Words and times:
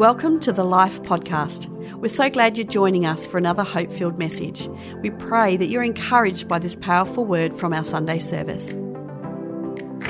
Welcome 0.00 0.40
to 0.40 0.52
the 0.54 0.64
Life 0.64 1.02
Podcast. 1.02 1.66
We're 1.96 2.08
so 2.08 2.30
glad 2.30 2.56
you're 2.56 2.66
joining 2.66 3.04
us 3.04 3.26
for 3.26 3.36
another 3.36 3.62
hope 3.62 3.92
filled 3.92 4.18
message. 4.18 4.66
We 5.02 5.10
pray 5.10 5.58
that 5.58 5.68
you're 5.68 5.82
encouraged 5.82 6.48
by 6.48 6.58
this 6.58 6.74
powerful 6.74 7.26
word 7.26 7.60
from 7.60 7.74
our 7.74 7.84
Sunday 7.84 8.18
service. 8.18 8.72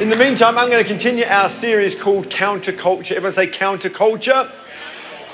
In 0.01 0.09
the 0.09 0.17
meantime, 0.17 0.57
I'm 0.57 0.71
going 0.71 0.81
to 0.81 0.89
continue 0.89 1.25
our 1.25 1.49
series 1.49 1.97
called 1.97 2.29
Counterculture. 2.29 3.17
Everyone 3.17 3.33
say 3.33 3.49
counterculture. 3.49 4.49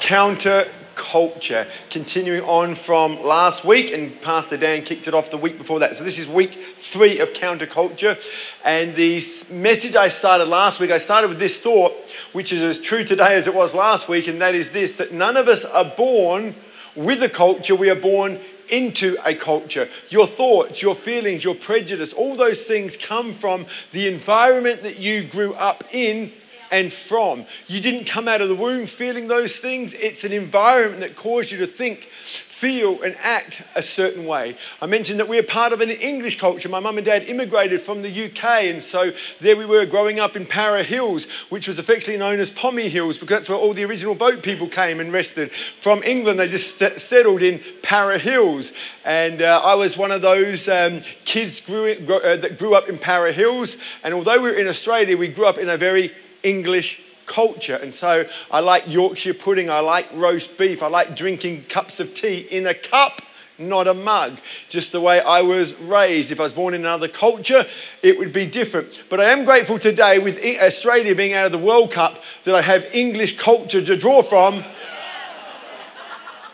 Counter 0.00 0.66
culture. 0.96 1.66
Continuing 1.90 2.42
on 2.42 2.74
from 2.74 3.22
last 3.22 3.64
week, 3.64 3.92
and 3.92 4.20
Pastor 4.20 4.56
Dan 4.56 4.82
kicked 4.82 5.06
it 5.06 5.14
off 5.14 5.30
the 5.30 5.36
week 5.36 5.58
before 5.58 5.78
that. 5.80 5.95
So 5.95 6.02
this 6.02 6.18
is 6.18 6.26
week 6.26 6.54
three 6.54 7.20
of 7.20 7.32
counterculture. 7.32 8.18
And 8.64 8.96
the 8.96 9.22
message 9.50 9.95
I 9.95 10.09
started 10.09 10.48
last 10.48 10.80
week, 10.80 10.90
I 10.90 10.98
started 10.98 11.28
with 11.28 11.38
this 11.38 11.60
thought, 11.60 11.92
which 12.32 12.52
is 12.52 12.62
as 12.62 12.80
true 12.80 13.04
today 13.04 13.36
as 13.36 13.46
it 13.46 13.54
was 13.54 13.74
last 13.74 14.09
week, 14.09 14.27
and 14.27 14.42
that 14.42 14.56
is 14.56 14.72
this 14.72 14.95
that 14.95 15.12
none 15.12 15.36
of 15.36 15.46
us 15.46 15.64
are 15.64 15.84
born 15.84 16.56
with 16.97 17.22
a 17.22 17.28
culture, 17.28 17.74
we 17.74 17.91
are 17.91 17.94
born 17.94 18.41
into 18.69 19.16
a 19.24 19.34
culture. 19.34 19.88
Your 20.08 20.27
thoughts, 20.27 20.83
your 20.83 20.94
feelings, 20.94 21.44
your 21.44 21.55
prejudice, 21.55 22.12
all 22.12 22.34
those 22.34 22.64
things 22.64 22.97
come 22.97 23.33
from 23.33 23.66
the 23.92 24.08
environment 24.08 24.83
that 24.83 24.98
you 24.98 25.22
grew 25.22 25.55
up 25.55 25.84
in 25.92 26.33
and 26.70 26.93
from. 26.93 27.45
You 27.69 27.80
didn't 27.80 28.05
come 28.05 28.29
out 28.29 28.41
of 28.41 28.48
the 28.48 28.55
womb 28.55 28.87
feeling 28.87 29.29
those 29.29 29.59
things. 29.59 29.95
It's 29.95 30.25
an 30.25 30.33
environment 30.33 31.01
that 31.01 31.16
caused 31.16 31.52
you 31.52 31.59
to 31.59 31.66
think, 31.66 32.09
feel, 32.56 33.02
and 33.02 33.15
act 33.20 33.62
a 33.75 33.83
certain 33.83 34.25
way. 34.25 34.56
I 34.80 34.87
mentioned 34.87 35.20
that 35.20 35.29
we're 35.29 35.42
part 35.42 35.75
of 35.75 35.83
an 35.83 35.91
English 35.91 36.41
culture. 36.41 36.70
My 36.70 36.80
mum 36.80 36.97
and 36.97 37.05
dad 37.05 37.25
immigrated 37.25 37.83
from 37.83 38.01
the 38.01 38.25
UK, 38.25 38.45
and 38.65 38.83
so 38.83 39.12
there 39.41 39.59
we 39.59 39.66
were 39.66 39.84
growing 39.84 40.20
up 40.20 40.37
in 40.37 40.47
Para 40.47 40.83
Hills, 40.83 41.27
which 41.51 41.69
was 41.69 41.79
affectionately 41.79 42.19
known 42.19 42.41
as 42.41 42.51
Pommy 42.51 42.89
Hills, 42.89 43.19
because 43.19 43.37
that's 43.37 43.48
where 43.51 43.59
all 43.59 43.75
the 43.75 43.84
original 43.84 44.14
boat 44.14 44.42
people 44.42 44.69
came 44.69 45.01
and 45.01 45.12
rested. 45.12 45.51
From 45.51 46.03
England, 46.03 46.41
they 46.41 46.48
just 46.48 46.78
settled 46.78 47.42
in 47.42 47.61
Para 47.83 48.19
Hills. 48.19 48.73
And 49.05 49.42
uh, 49.42 49.61
I 49.62 49.75
was 49.75 49.98
one 49.98 50.11
of 50.11 50.23
those 50.23 50.67
um, 50.67 51.03
kids 51.27 51.61
grew, 51.61 51.92
uh, 51.92 52.36
that 52.36 52.58
grew 52.58 52.75
up 52.75 52.89
in 52.89 52.98
Para 52.98 53.33
Hills. 53.33 53.77
And 54.03 54.14
although 54.14 54.41
we 54.41 54.51
were 54.51 54.56
in 54.56 54.67
Australia, 54.67 55.17
we 55.17 55.28
grew 55.28 55.47
up 55.47 55.58
in 55.58 55.69
a 55.69 55.77
very 55.77 56.14
English 56.47 57.02
culture. 57.27 57.75
And 57.77 57.92
so 57.92 58.25
I 58.50 58.61
like 58.61 58.84
Yorkshire 58.86 59.34
pudding, 59.34 59.69
I 59.69 59.80
like 59.80 60.06
roast 60.12 60.56
beef, 60.56 60.83
I 60.83 60.89
like 60.89 61.16
drinking 61.16 61.64
cups 61.64 62.00
of 62.00 62.14
tea 62.14 62.47
in 62.50 62.66
a 62.66 62.75
cup, 62.75 63.20
not 63.58 63.89
a 63.89 63.94
mug. 63.94 64.39
Just 64.69 64.92
the 64.92 65.00
way 65.00 65.20
I 65.20 65.41
was 65.41 65.78
raised. 65.80 66.30
If 66.30 66.39
I 66.41 66.44
was 66.44 66.52
born 66.52 66.74
in 66.74 66.83
another 66.83 67.08
culture, 67.08 67.64
it 68.02 68.19
would 68.19 68.33
be 68.33 68.47
different. 68.47 69.05
But 69.08 69.20
I 69.20 69.24
am 69.24 69.44
grateful 69.44 69.78
today, 69.78 70.19
with 70.19 70.39
Australia 70.39 71.14
being 71.14 71.33
out 71.33 71.47
of 71.47 71.52
the 71.52 71.58
World 71.58 71.91
Cup, 71.91 72.22
that 72.44 72.55
I 72.55 72.62
have 72.62 72.86
English 72.92 73.39
culture 73.39 73.83
to 73.84 73.97
draw 73.97 74.22
from. 74.22 74.62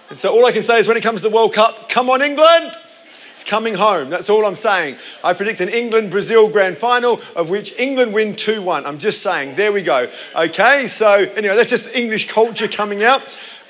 And 0.08 0.18
so 0.18 0.32
all 0.32 0.46
I 0.46 0.52
can 0.52 0.62
say 0.62 0.78
is 0.78 0.86
when 0.86 0.96
it 0.96 1.02
comes 1.02 1.22
to 1.22 1.28
the 1.28 1.34
World 1.34 1.54
Cup, 1.54 1.88
come 1.88 2.08
on, 2.10 2.22
England! 2.22 2.72
It's 3.42 3.50
coming 3.50 3.74
home. 3.74 4.08
That's 4.08 4.30
all 4.30 4.46
I'm 4.46 4.54
saying. 4.54 4.98
I 5.24 5.32
predict 5.32 5.60
an 5.60 5.68
England 5.68 6.12
Brazil 6.12 6.48
grand 6.48 6.78
final 6.78 7.20
of 7.34 7.50
which 7.50 7.76
England 7.76 8.14
win 8.14 8.36
2 8.36 8.62
1. 8.62 8.86
I'm 8.86 9.00
just 9.00 9.20
saying. 9.20 9.56
There 9.56 9.72
we 9.72 9.82
go. 9.82 10.08
Okay, 10.36 10.86
so 10.86 11.08
anyway, 11.08 11.56
that's 11.56 11.70
just 11.70 11.92
English 11.92 12.28
culture 12.28 12.68
coming 12.68 13.02
out. 13.02 13.20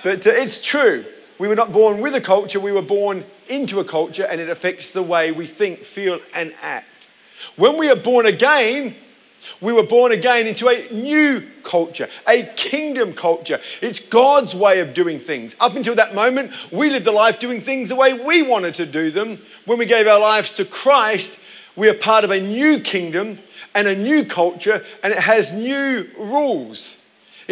But 0.04 0.26
uh, 0.26 0.30
it's 0.30 0.62
true. 0.62 1.06
We 1.38 1.48
were 1.48 1.54
not 1.54 1.72
born 1.72 2.02
with 2.02 2.14
a 2.14 2.20
culture, 2.20 2.60
we 2.60 2.70
were 2.70 2.82
born 2.82 3.24
into 3.48 3.80
a 3.80 3.84
culture, 3.84 4.24
and 4.24 4.42
it 4.42 4.50
affects 4.50 4.90
the 4.90 5.02
way 5.02 5.32
we 5.32 5.46
think, 5.46 5.78
feel, 5.78 6.20
and 6.34 6.52
act. 6.60 7.06
When 7.56 7.78
we 7.78 7.90
are 7.90 7.96
born 7.96 8.26
again, 8.26 8.94
we 9.60 9.72
were 9.72 9.86
born 9.86 10.12
again 10.12 10.46
into 10.46 10.68
a 10.68 10.88
new 10.92 11.42
culture, 11.62 12.08
a 12.28 12.44
kingdom 12.56 13.14
culture. 13.14 13.60
It's 13.80 13.98
God's 13.98 14.54
way 14.54 14.80
of 14.80 14.94
doing 14.94 15.18
things. 15.18 15.56
Up 15.60 15.74
until 15.76 15.94
that 15.96 16.14
moment, 16.14 16.52
we 16.72 16.90
lived 16.90 17.06
a 17.06 17.12
life 17.12 17.38
doing 17.38 17.60
things 17.60 17.88
the 17.88 17.96
way 17.96 18.12
we 18.12 18.42
wanted 18.42 18.74
to 18.76 18.86
do 18.86 19.10
them. 19.10 19.40
When 19.66 19.78
we 19.78 19.86
gave 19.86 20.06
our 20.06 20.20
lives 20.20 20.52
to 20.52 20.64
Christ, 20.64 21.40
we 21.76 21.88
are 21.88 21.94
part 21.94 22.24
of 22.24 22.30
a 22.30 22.40
new 22.40 22.80
kingdom 22.80 23.38
and 23.74 23.88
a 23.88 23.96
new 23.96 24.24
culture, 24.24 24.84
and 25.02 25.12
it 25.12 25.18
has 25.18 25.52
new 25.52 26.08
rules. 26.18 27.01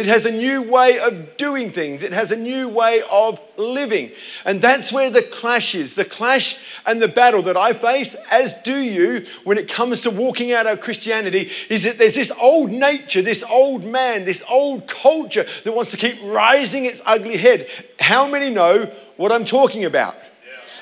It 0.00 0.06
has 0.06 0.25
a 0.25 0.31
new 0.31 0.62
way 0.62 0.99
of 0.99 1.37
doing 1.37 1.72
things. 1.72 2.03
It 2.03 2.15
has 2.15 2.31
a 2.31 2.37
new 2.37 2.71
way 2.71 3.03
of 3.12 3.38
living. 3.59 4.12
And 4.47 4.62
that's 4.62 4.91
where 4.91 5.11
the 5.11 5.21
clash 5.21 5.75
is. 5.75 5.94
The 5.94 6.06
clash 6.06 6.56
and 6.87 7.03
the 7.03 7.06
battle 7.06 7.43
that 7.43 7.59
I 7.59 7.75
face, 7.75 8.16
as 8.31 8.55
do 8.62 8.78
you, 8.78 9.27
when 9.44 9.59
it 9.59 9.69
comes 9.69 10.00
to 10.03 10.11
walking 10.11 10.53
out 10.53 10.66
our 10.66 10.78
Christianity, 10.78 11.50
is 11.69 11.83
that 11.83 11.99
there's 11.99 12.15
this 12.15 12.33
old 12.41 12.71
nature, 12.71 13.21
this 13.21 13.44
old 13.44 13.84
man, 13.84 14.25
this 14.25 14.43
old 14.49 14.88
culture 14.88 15.44
that 15.65 15.72
wants 15.72 15.91
to 15.91 15.99
keep 15.99 16.19
rising 16.25 16.87
its 16.87 17.03
ugly 17.05 17.37
head. 17.37 17.69
How 17.99 18.27
many 18.27 18.49
know 18.49 18.91
what 19.19 19.32
I'm 19.32 19.44
talking 19.44 19.84
about? 19.84 20.17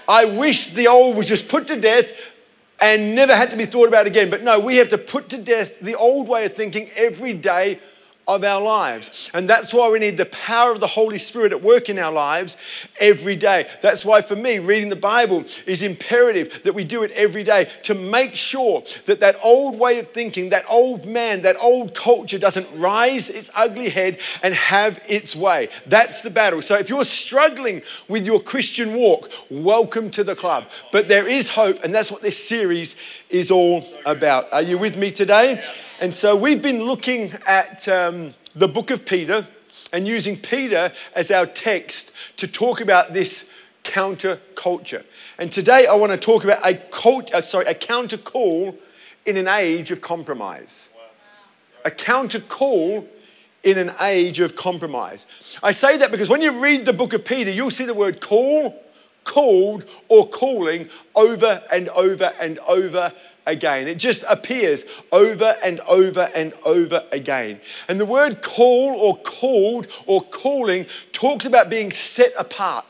I 0.06 0.26
wish 0.26 0.68
the 0.68 0.86
old 0.86 1.16
was 1.16 1.26
just 1.26 1.48
put 1.48 1.66
to 1.66 1.80
death 1.80 2.06
and 2.80 3.16
never 3.16 3.34
had 3.34 3.50
to 3.50 3.56
be 3.56 3.66
thought 3.66 3.88
about 3.88 4.06
again. 4.06 4.30
But 4.30 4.44
no, 4.44 4.60
we 4.60 4.76
have 4.76 4.90
to 4.90 4.98
put 4.98 5.30
to 5.30 5.38
death 5.38 5.80
the 5.80 5.96
old 5.96 6.28
way 6.28 6.44
of 6.44 6.54
thinking 6.54 6.88
every 6.94 7.32
day 7.32 7.80
of 8.28 8.44
our 8.44 8.60
lives. 8.60 9.30
And 9.32 9.48
that's 9.48 9.72
why 9.72 9.90
we 9.90 9.98
need 9.98 10.18
the 10.18 10.26
power 10.26 10.70
of 10.70 10.80
the 10.80 10.86
Holy 10.86 11.16
Spirit 11.16 11.52
at 11.52 11.62
work 11.62 11.88
in 11.88 11.98
our 11.98 12.12
lives 12.12 12.58
every 13.00 13.36
day. 13.36 13.66
That's 13.80 14.04
why, 14.04 14.20
for 14.20 14.36
me, 14.36 14.58
reading 14.58 14.90
the 14.90 14.96
Bible 14.96 15.46
is 15.66 15.80
imperative 15.80 16.62
that 16.64 16.74
we 16.74 16.84
do 16.84 17.02
it 17.02 17.10
every 17.12 17.42
day 17.42 17.70
to 17.84 17.94
make 17.94 18.34
sure 18.34 18.84
that 19.06 19.20
that 19.20 19.36
old 19.42 19.78
way 19.78 19.98
of 19.98 20.08
thinking, 20.08 20.50
that 20.50 20.66
old 20.68 21.06
man, 21.06 21.40
that 21.42 21.56
old 21.60 21.94
culture 21.94 22.38
doesn't 22.38 22.68
rise 22.78 23.30
its 23.30 23.50
ugly 23.54 23.88
head 23.88 24.18
and 24.42 24.54
have 24.54 25.00
its 25.08 25.34
way. 25.34 25.70
That's 25.86 26.20
the 26.20 26.30
battle. 26.30 26.60
So 26.60 26.76
if 26.76 26.90
you're 26.90 27.04
struggling 27.04 27.80
with 28.08 28.26
your 28.26 28.40
Christian 28.40 28.94
walk, 28.94 29.30
welcome 29.50 30.10
to 30.10 30.22
the 30.22 30.36
club. 30.36 30.66
But 30.92 31.08
there 31.08 31.26
is 31.26 31.48
hope, 31.48 31.82
and 31.82 31.94
that's 31.94 32.10
what 32.10 32.20
this 32.20 32.46
series 32.46 32.94
is 33.30 33.50
all 33.50 33.86
about. 34.04 34.52
Are 34.52 34.62
you 34.62 34.76
with 34.76 34.98
me 34.98 35.10
today? 35.10 35.64
And 36.00 36.14
so 36.14 36.36
we've 36.36 36.62
been 36.62 36.84
looking 36.84 37.32
at 37.44 37.88
um, 37.88 38.32
the 38.54 38.68
book 38.68 38.92
of 38.92 39.04
Peter 39.04 39.44
and 39.92 40.06
using 40.06 40.36
Peter 40.36 40.92
as 41.16 41.32
our 41.32 41.44
text 41.44 42.12
to 42.36 42.46
talk 42.46 42.80
about 42.80 43.12
this 43.12 43.52
counter 43.82 44.38
culture. 44.54 45.04
And 45.38 45.50
today 45.50 45.88
I 45.88 45.94
want 45.96 46.12
to 46.12 46.18
talk 46.18 46.44
about 46.44 46.64
a 46.64 46.74
cult, 46.74 47.34
uh, 47.34 47.42
sorry, 47.42 47.66
a 47.66 47.74
counter 47.74 48.16
call 48.16 48.78
in 49.26 49.36
an 49.36 49.48
age 49.48 49.90
of 49.90 50.00
compromise. 50.00 50.88
A 51.84 51.90
counter 51.90 52.38
call 52.38 53.04
in 53.64 53.76
an 53.76 53.90
age 54.00 54.38
of 54.38 54.54
compromise. 54.54 55.26
I 55.64 55.72
say 55.72 55.96
that 55.96 56.12
because 56.12 56.28
when 56.28 56.42
you 56.42 56.62
read 56.62 56.84
the 56.84 56.92
book 56.92 57.12
of 57.12 57.24
Peter, 57.24 57.50
you'll 57.50 57.72
see 57.72 57.86
the 57.86 57.92
word 57.92 58.20
call, 58.20 58.80
called, 59.24 59.84
or 60.06 60.28
calling 60.28 60.90
over 61.16 61.60
and 61.72 61.88
over 61.88 62.32
and 62.40 62.60
over 62.60 63.12
again. 63.48 63.88
It 63.88 63.98
just 63.98 64.24
appears 64.28 64.84
over 65.10 65.56
and 65.64 65.80
over 65.80 66.30
and 66.34 66.52
over 66.64 67.04
again. 67.10 67.60
And 67.88 67.98
the 67.98 68.06
word 68.06 68.42
call 68.42 68.94
or 68.94 69.16
called 69.18 69.88
or 70.06 70.20
calling 70.22 70.86
talks 71.12 71.44
about 71.44 71.68
being 71.68 71.90
set 71.90 72.32
apart. 72.38 72.84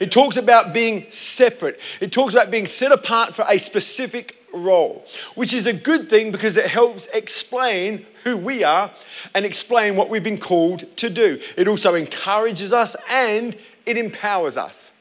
It 0.00 0.10
talks 0.10 0.36
about 0.36 0.72
being 0.72 1.06
separate. 1.10 1.80
It 2.00 2.12
talks 2.12 2.32
about 2.32 2.50
being 2.50 2.66
set 2.66 2.92
apart 2.92 3.34
for 3.34 3.44
a 3.48 3.58
specific 3.58 4.40
role, 4.52 5.04
which 5.34 5.52
is 5.52 5.66
a 5.66 5.72
good 5.72 6.08
thing 6.08 6.32
because 6.32 6.56
it 6.56 6.66
helps 6.66 7.06
explain 7.08 8.06
who 8.24 8.36
we 8.36 8.64
are 8.64 8.90
and 9.34 9.44
explain 9.44 9.96
what 9.96 10.08
we've 10.08 10.24
been 10.24 10.38
called 10.38 10.96
to 10.96 11.10
do. 11.10 11.40
It 11.56 11.68
also 11.68 11.94
encourages 11.94 12.72
us 12.72 12.96
and 13.10 13.56
it 13.86 13.96
empowers 13.96 14.56
us. 14.56 14.93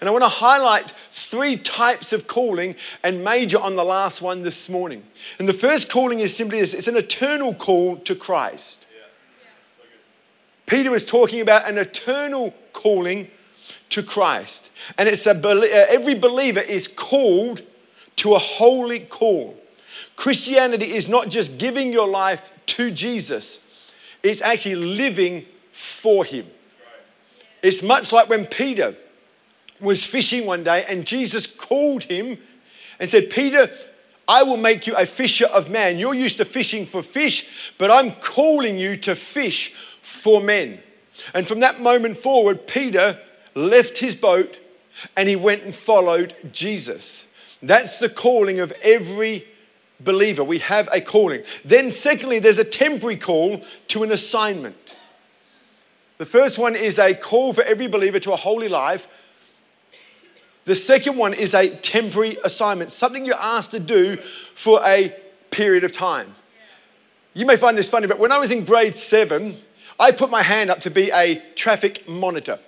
And 0.00 0.08
I 0.08 0.12
want 0.12 0.24
to 0.24 0.28
highlight 0.28 0.92
three 1.10 1.56
types 1.56 2.12
of 2.12 2.26
calling 2.26 2.76
and 3.02 3.24
major 3.24 3.58
on 3.58 3.74
the 3.76 3.84
last 3.84 4.20
one 4.20 4.42
this 4.42 4.68
morning. 4.68 5.04
And 5.38 5.48
the 5.48 5.52
first 5.52 5.90
calling 5.90 6.20
is 6.20 6.36
simply 6.36 6.60
this 6.60 6.74
it's 6.74 6.88
an 6.88 6.96
eternal 6.96 7.54
call 7.54 7.96
to 7.98 8.14
Christ. 8.14 8.86
Peter 10.66 10.90
was 10.90 11.04
talking 11.04 11.40
about 11.40 11.68
an 11.68 11.78
eternal 11.78 12.54
calling 12.72 13.30
to 13.90 14.02
Christ. 14.02 14.70
And 14.98 15.08
it's 15.08 15.26
a, 15.26 15.32
uh, 15.32 15.86
every 15.88 16.14
believer 16.14 16.60
is 16.60 16.88
called 16.88 17.62
to 18.16 18.34
a 18.34 18.38
holy 18.38 19.00
call. 19.00 19.56
Christianity 20.16 20.94
is 20.94 21.08
not 21.08 21.28
just 21.28 21.58
giving 21.58 21.92
your 21.92 22.08
life 22.08 22.52
to 22.66 22.90
Jesus, 22.90 23.60
it's 24.22 24.40
actually 24.40 24.76
living 24.76 25.46
for 25.70 26.24
Him. 26.24 26.46
It's 27.62 27.82
much 27.82 28.12
like 28.12 28.28
when 28.28 28.46
Peter 28.46 28.94
was 29.80 30.04
fishing 30.04 30.46
one 30.46 30.64
day 30.64 30.84
and 30.88 31.06
Jesus 31.06 31.46
called 31.46 32.04
him 32.04 32.38
and 32.98 33.08
said, 33.08 33.30
Peter, 33.30 33.70
I 34.26 34.42
will 34.42 34.56
make 34.56 34.86
you 34.86 34.94
a 34.96 35.06
fisher 35.06 35.46
of 35.46 35.68
man. 35.68 35.98
You're 35.98 36.14
used 36.14 36.38
to 36.38 36.44
fishing 36.44 36.86
for 36.86 37.02
fish, 37.02 37.72
but 37.78 37.90
I'm 37.90 38.12
calling 38.12 38.78
you 38.78 38.96
to 38.98 39.14
fish 39.14 39.72
for 40.00 40.40
men. 40.40 40.80
And 41.34 41.46
from 41.46 41.60
that 41.60 41.80
moment 41.80 42.16
forward, 42.16 42.66
Peter 42.66 43.18
left 43.54 43.98
his 43.98 44.14
boat 44.14 44.58
and 45.16 45.28
he 45.28 45.36
went 45.36 45.62
and 45.64 45.74
followed 45.74 46.34
Jesus. 46.52 47.26
That's 47.62 47.98
the 47.98 48.08
calling 48.08 48.60
of 48.60 48.72
every 48.82 49.46
believer. 50.00 50.44
We 50.44 50.58
have 50.58 50.88
a 50.92 51.00
calling. 51.00 51.42
Then, 51.64 51.90
secondly, 51.90 52.38
there's 52.38 52.58
a 52.58 52.64
temporary 52.64 53.16
call 53.16 53.62
to 53.88 54.02
an 54.02 54.12
assignment. 54.12 54.96
The 56.18 56.26
first 56.26 56.58
one 56.58 56.76
is 56.76 56.98
a 56.98 57.14
call 57.14 57.52
for 57.52 57.62
every 57.62 57.86
believer 57.86 58.20
to 58.20 58.32
a 58.32 58.36
holy 58.36 58.68
life. 58.68 59.08
The 60.64 60.74
second 60.74 61.16
one 61.16 61.34
is 61.34 61.52
a 61.54 61.68
temporary 61.68 62.38
assignment, 62.44 62.90
something 62.92 63.26
you're 63.26 63.34
asked 63.34 63.72
to 63.72 63.80
do 63.80 64.16
for 64.54 64.80
a 64.84 65.14
period 65.50 65.84
of 65.84 65.92
time. 65.92 66.34
You 67.34 67.46
may 67.46 67.56
find 67.56 67.76
this 67.76 67.90
funny, 67.90 68.06
but 68.06 68.18
when 68.18 68.32
I 68.32 68.38
was 68.38 68.50
in 68.50 68.64
grade 68.64 68.96
seven, 68.96 69.56
I 69.98 70.10
put 70.12 70.30
my 70.30 70.42
hand 70.42 70.70
up 70.70 70.80
to 70.80 70.90
be 70.90 71.10
a 71.10 71.42
traffic 71.54 72.08
monitor. 72.08 72.58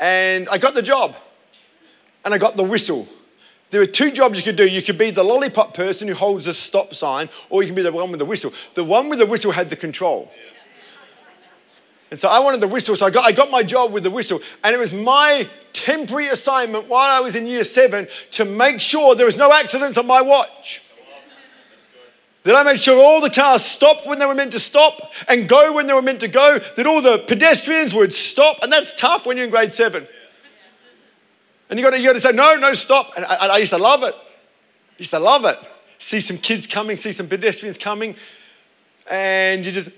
And 0.00 0.48
I 0.48 0.58
got 0.58 0.74
the 0.74 0.82
job, 0.82 1.16
and 2.24 2.32
I 2.32 2.38
got 2.38 2.56
the 2.56 2.62
whistle. 2.62 3.08
There 3.70 3.80
are 3.80 3.86
two 3.86 4.10
jobs 4.10 4.36
you 4.36 4.44
could 4.44 4.56
do. 4.56 4.68
You 4.68 4.82
could 4.82 4.98
be 4.98 5.10
the 5.10 5.24
lollipop 5.24 5.74
person 5.74 6.06
who 6.06 6.14
holds 6.14 6.46
a 6.46 6.54
stop 6.54 6.94
sign, 6.94 7.30
or 7.48 7.62
you 7.62 7.68
can 7.68 7.74
be 7.74 7.82
the 7.82 7.92
one 7.92 8.10
with 8.10 8.18
the 8.18 8.24
whistle. 8.26 8.52
The 8.74 8.84
one 8.84 9.08
with 9.08 9.18
the 9.18 9.26
whistle 9.26 9.52
had 9.52 9.70
the 9.70 9.76
control. 9.76 10.30
And 12.12 12.20
so 12.20 12.28
I 12.28 12.40
wanted 12.40 12.60
the 12.60 12.68
whistle, 12.68 12.94
so 12.94 13.06
I 13.06 13.10
got, 13.10 13.24
I 13.24 13.32
got 13.32 13.50
my 13.50 13.62
job 13.62 13.90
with 13.90 14.02
the 14.02 14.10
whistle. 14.10 14.42
And 14.62 14.74
it 14.74 14.78
was 14.78 14.92
my 14.92 15.48
temporary 15.72 16.28
assignment 16.28 16.86
while 16.86 17.10
I 17.16 17.20
was 17.20 17.34
in 17.34 17.46
year 17.46 17.64
seven 17.64 18.06
to 18.32 18.44
make 18.44 18.82
sure 18.82 19.14
there 19.14 19.24
was 19.24 19.38
no 19.38 19.50
accidents 19.50 19.96
on 19.96 20.06
my 20.06 20.20
watch. 20.20 20.82
That 22.42 22.54
I 22.54 22.64
made 22.64 22.78
sure 22.78 23.02
all 23.02 23.22
the 23.22 23.30
cars 23.30 23.64
stopped 23.64 24.06
when 24.06 24.18
they 24.18 24.26
were 24.26 24.34
meant 24.34 24.52
to 24.52 24.60
stop 24.60 25.10
and 25.26 25.48
go 25.48 25.72
when 25.72 25.86
they 25.86 25.94
were 25.94 26.02
meant 26.02 26.20
to 26.20 26.28
go, 26.28 26.58
that 26.58 26.86
all 26.86 27.00
the 27.00 27.16
pedestrians 27.16 27.94
would 27.94 28.12
stop. 28.12 28.62
And 28.62 28.70
that's 28.70 28.94
tough 28.94 29.24
when 29.24 29.38
you're 29.38 29.46
in 29.46 29.50
grade 29.50 29.72
seven. 29.72 30.06
And 31.70 31.78
you 31.78 31.82
got 31.86 31.96
to, 31.96 31.98
you 31.98 32.12
to 32.12 32.20
say, 32.20 32.32
no, 32.32 32.56
no, 32.56 32.74
stop. 32.74 33.12
And 33.16 33.24
I, 33.24 33.54
I 33.54 33.56
used 33.56 33.72
to 33.72 33.78
love 33.78 34.02
it. 34.02 34.14
I 34.14 34.98
used 34.98 35.12
to 35.12 35.18
love 35.18 35.46
it. 35.46 35.56
See 35.98 36.20
some 36.20 36.36
kids 36.36 36.66
coming, 36.66 36.98
see 36.98 37.12
some 37.12 37.26
pedestrians 37.26 37.78
coming, 37.78 38.16
and 39.10 39.64
you 39.64 39.72
just 39.72 39.88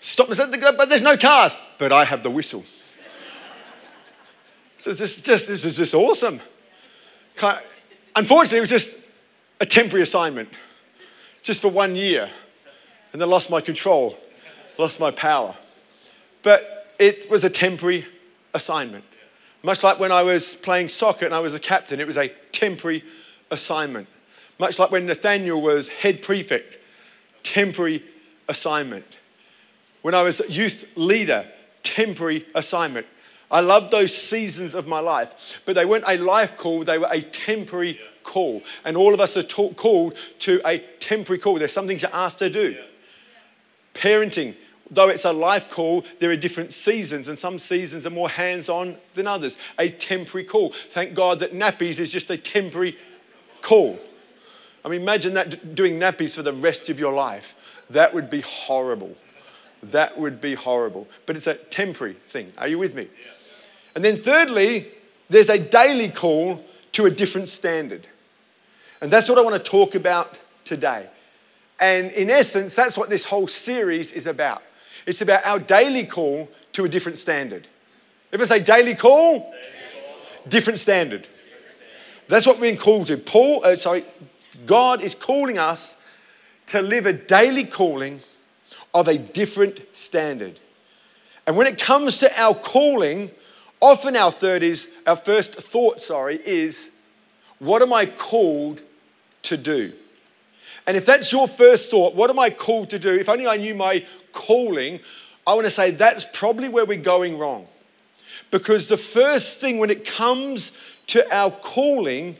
stop. 0.00 0.28
And 0.28 0.36
said, 0.36 0.50
but 0.76 0.88
there's 0.88 1.02
no 1.02 1.16
cars. 1.16 1.56
But 1.78 1.92
I 1.92 2.04
have 2.04 2.22
the 2.22 2.30
whistle. 2.30 2.64
so 4.78 4.92
this, 4.92 5.22
just, 5.22 5.48
this 5.48 5.64
is 5.64 5.76
just 5.76 5.94
awesome. 5.94 6.40
Unfortunately, 8.16 8.58
it 8.58 8.62
was 8.62 8.70
just 8.70 9.10
a 9.60 9.66
temporary 9.66 10.02
assignment, 10.02 10.48
just 11.42 11.62
for 11.62 11.68
one 11.68 11.94
year. 11.96 12.30
And 13.12 13.22
then 13.22 13.30
lost 13.30 13.50
my 13.50 13.60
control, 13.60 14.18
lost 14.76 15.00
my 15.00 15.10
power. 15.10 15.54
But 16.42 16.94
it 16.98 17.30
was 17.30 17.44
a 17.44 17.50
temporary 17.50 18.06
assignment. 18.54 19.04
Much 19.62 19.82
like 19.82 19.98
when 19.98 20.12
I 20.12 20.22
was 20.22 20.54
playing 20.54 20.88
soccer 20.88 21.26
and 21.26 21.34
I 21.34 21.40
was 21.40 21.54
a 21.54 21.58
captain, 21.58 22.00
it 22.00 22.06
was 22.06 22.16
a 22.16 22.28
temporary 22.52 23.02
assignment. 23.50 24.08
Much 24.58 24.78
like 24.78 24.90
when 24.90 25.06
Nathaniel 25.06 25.60
was 25.60 25.88
head 25.88 26.22
prefect, 26.22 26.78
temporary 27.42 28.02
assignment. 28.48 29.04
When 30.02 30.14
I 30.14 30.22
was 30.22 30.40
youth 30.48 30.92
leader, 30.96 31.46
temporary 31.82 32.46
assignment. 32.54 33.06
I 33.50 33.60
loved 33.60 33.90
those 33.90 34.14
seasons 34.14 34.74
of 34.74 34.86
my 34.86 35.00
life, 35.00 35.62
but 35.64 35.74
they 35.74 35.86
weren't 35.86 36.04
a 36.06 36.18
life 36.18 36.56
call, 36.56 36.84
they 36.84 36.98
were 36.98 37.08
a 37.10 37.22
temporary 37.22 37.98
call. 38.22 38.62
And 38.84 38.96
all 38.96 39.14
of 39.14 39.20
us 39.20 39.36
are 39.36 39.42
called 39.42 40.16
to 40.40 40.60
a 40.66 40.78
temporary 41.00 41.38
call. 41.38 41.58
There's 41.58 41.72
something 41.72 41.98
to 41.98 42.14
ask 42.14 42.38
to 42.38 42.50
do. 42.50 42.76
Parenting, 43.94 44.54
though 44.90 45.08
it's 45.08 45.24
a 45.24 45.32
life 45.32 45.70
call, 45.70 46.04
there 46.18 46.30
are 46.30 46.36
different 46.36 46.72
seasons, 46.72 47.26
and 47.26 47.38
some 47.38 47.58
seasons 47.58 48.06
are 48.06 48.10
more 48.10 48.28
hands 48.28 48.68
on 48.68 48.96
than 49.14 49.26
others. 49.26 49.56
A 49.78 49.88
temporary 49.88 50.44
call. 50.44 50.72
Thank 50.90 51.14
God 51.14 51.38
that 51.40 51.54
nappies 51.54 51.98
is 51.98 52.12
just 52.12 52.30
a 52.30 52.36
temporary 52.36 52.98
call. 53.62 53.98
I 54.84 54.88
mean, 54.88 55.00
imagine 55.00 55.34
that 55.34 55.74
doing 55.74 55.98
nappies 55.98 56.36
for 56.36 56.42
the 56.42 56.52
rest 56.52 56.88
of 56.90 57.00
your 57.00 57.14
life. 57.14 57.54
That 57.90 58.12
would 58.12 58.28
be 58.28 58.42
horrible. 58.42 59.16
That 59.82 60.18
would 60.18 60.40
be 60.40 60.54
horrible. 60.54 61.08
But 61.26 61.36
it's 61.36 61.46
a 61.46 61.54
temporary 61.54 62.14
thing. 62.14 62.52
Are 62.58 62.68
you 62.68 62.78
with 62.78 62.94
me? 62.94 63.08
And 63.94 64.04
then, 64.04 64.16
thirdly, 64.16 64.86
there's 65.28 65.48
a 65.48 65.58
daily 65.58 66.08
call 66.08 66.64
to 66.92 67.06
a 67.06 67.10
different 67.10 67.48
standard. 67.48 68.06
And 69.00 69.10
that's 69.10 69.28
what 69.28 69.38
I 69.38 69.42
want 69.42 69.56
to 69.56 69.70
talk 69.70 69.94
about 69.94 70.38
today. 70.64 71.06
And 71.80 72.10
in 72.12 72.30
essence, 72.30 72.74
that's 72.74 72.98
what 72.98 73.08
this 73.08 73.24
whole 73.24 73.46
series 73.46 74.12
is 74.12 74.26
about. 74.26 74.62
It's 75.06 75.20
about 75.20 75.46
our 75.46 75.58
daily 75.58 76.04
call 76.04 76.48
to 76.72 76.84
a 76.84 76.88
different 76.88 77.18
standard. 77.18 77.66
If 78.32 78.40
I 78.40 78.44
say 78.44 78.60
daily 78.60 78.94
call. 78.94 79.54
Different, 80.48 80.78
standard. 80.78 81.26
That's 82.26 82.46
what 82.46 82.58
we're 82.58 82.76
called 82.76 83.08
to. 83.08 83.16
Paul, 83.16 83.64
uh, 83.64 83.76
sorry, 83.76 84.04
God 84.64 85.02
is 85.02 85.14
calling 85.14 85.58
us 85.58 86.00
to 86.66 86.80
live 86.80 87.06
a 87.06 87.12
daily 87.12 87.64
calling 87.64 88.20
of 88.94 89.08
a 89.08 89.18
different 89.18 89.80
standard. 89.92 90.58
And 91.46 91.56
when 91.56 91.66
it 91.66 91.80
comes 91.80 92.18
to 92.18 92.40
our 92.40 92.54
calling, 92.54 93.30
often 93.80 94.16
our 94.16 94.30
third 94.30 94.62
is 94.62 94.90
our 95.06 95.16
first 95.16 95.54
thought, 95.54 96.00
sorry, 96.00 96.40
is 96.44 96.90
what 97.58 97.82
am 97.82 97.92
I 97.92 98.06
called 98.06 98.82
to 99.42 99.56
do? 99.56 99.92
And 100.86 100.96
if 100.96 101.04
that's 101.04 101.32
your 101.32 101.48
first 101.48 101.90
thought, 101.90 102.14
what 102.14 102.30
am 102.30 102.38
I 102.38 102.50
called 102.50 102.90
to 102.90 102.98
do? 102.98 103.14
If 103.14 103.28
only 103.28 103.46
I 103.46 103.56
knew 103.56 103.74
my 103.74 104.06
calling, 104.32 105.00
I 105.46 105.54
want 105.54 105.64
to 105.64 105.70
say 105.70 105.90
that's 105.90 106.24
probably 106.32 106.68
where 106.68 106.86
we're 106.86 107.00
going 107.00 107.38
wrong. 107.38 107.66
Because 108.50 108.88
the 108.88 108.96
first 108.96 109.58
thing 109.58 109.78
when 109.78 109.90
it 109.90 110.06
comes 110.06 110.72
to 111.08 111.34
our 111.34 111.50
calling 111.50 112.36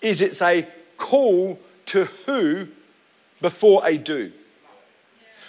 is 0.00 0.20
it's 0.20 0.42
a 0.42 0.66
call 0.96 1.58
to 1.86 2.04
who 2.26 2.68
before 3.40 3.86
a 3.86 3.96
do. 3.96 4.32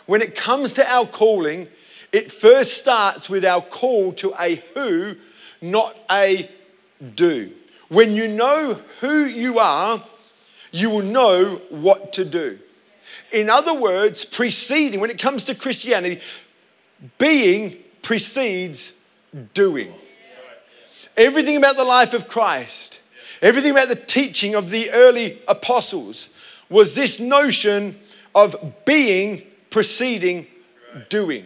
When 0.05 0.21
it 0.21 0.35
comes 0.35 0.73
to 0.73 0.91
our 0.91 1.05
calling, 1.05 1.67
it 2.11 2.31
first 2.31 2.77
starts 2.77 3.29
with 3.29 3.45
our 3.45 3.61
call 3.61 4.13
to 4.13 4.33
a 4.39 4.55
who, 4.73 5.15
not 5.61 5.95
a 6.09 6.49
do. 7.15 7.51
When 7.89 8.15
you 8.15 8.27
know 8.27 8.79
who 8.99 9.25
you 9.25 9.59
are, 9.59 10.03
you 10.71 10.89
will 10.89 11.03
know 11.03 11.61
what 11.69 12.13
to 12.13 12.25
do. 12.25 12.59
In 13.31 13.49
other 13.49 13.73
words, 13.73 14.25
preceding, 14.25 14.99
when 14.99 15.09
it 15.09 15.19
comes 15.19 15.45
to 15.45 15.55
Christianity, 15.55 16.21
being 17.17 17.77
precedes 18.01 18.93
doing. 19.53 19.93
Everything 21.17 21.57
about 21.57 21.75
the 21.75 21.83
life 21.83 22.13
of 22.13 22.27
Christ, 22.27 22.99
everything 23.41 23.71
about 23.71 23.89
the 23.89 23.95
teaching 23.95 24.55
of 24.55 24.69
the 24.69 24.91
early 24.91 25.39
apostles 25.47 26.29
was 26.69 26.95
this 26.95 27.19
notion 27.19 27.97
of 28.33 28.55
being 28.85 29.43
preceding 29.71 30.45
doing. 31.09 31.45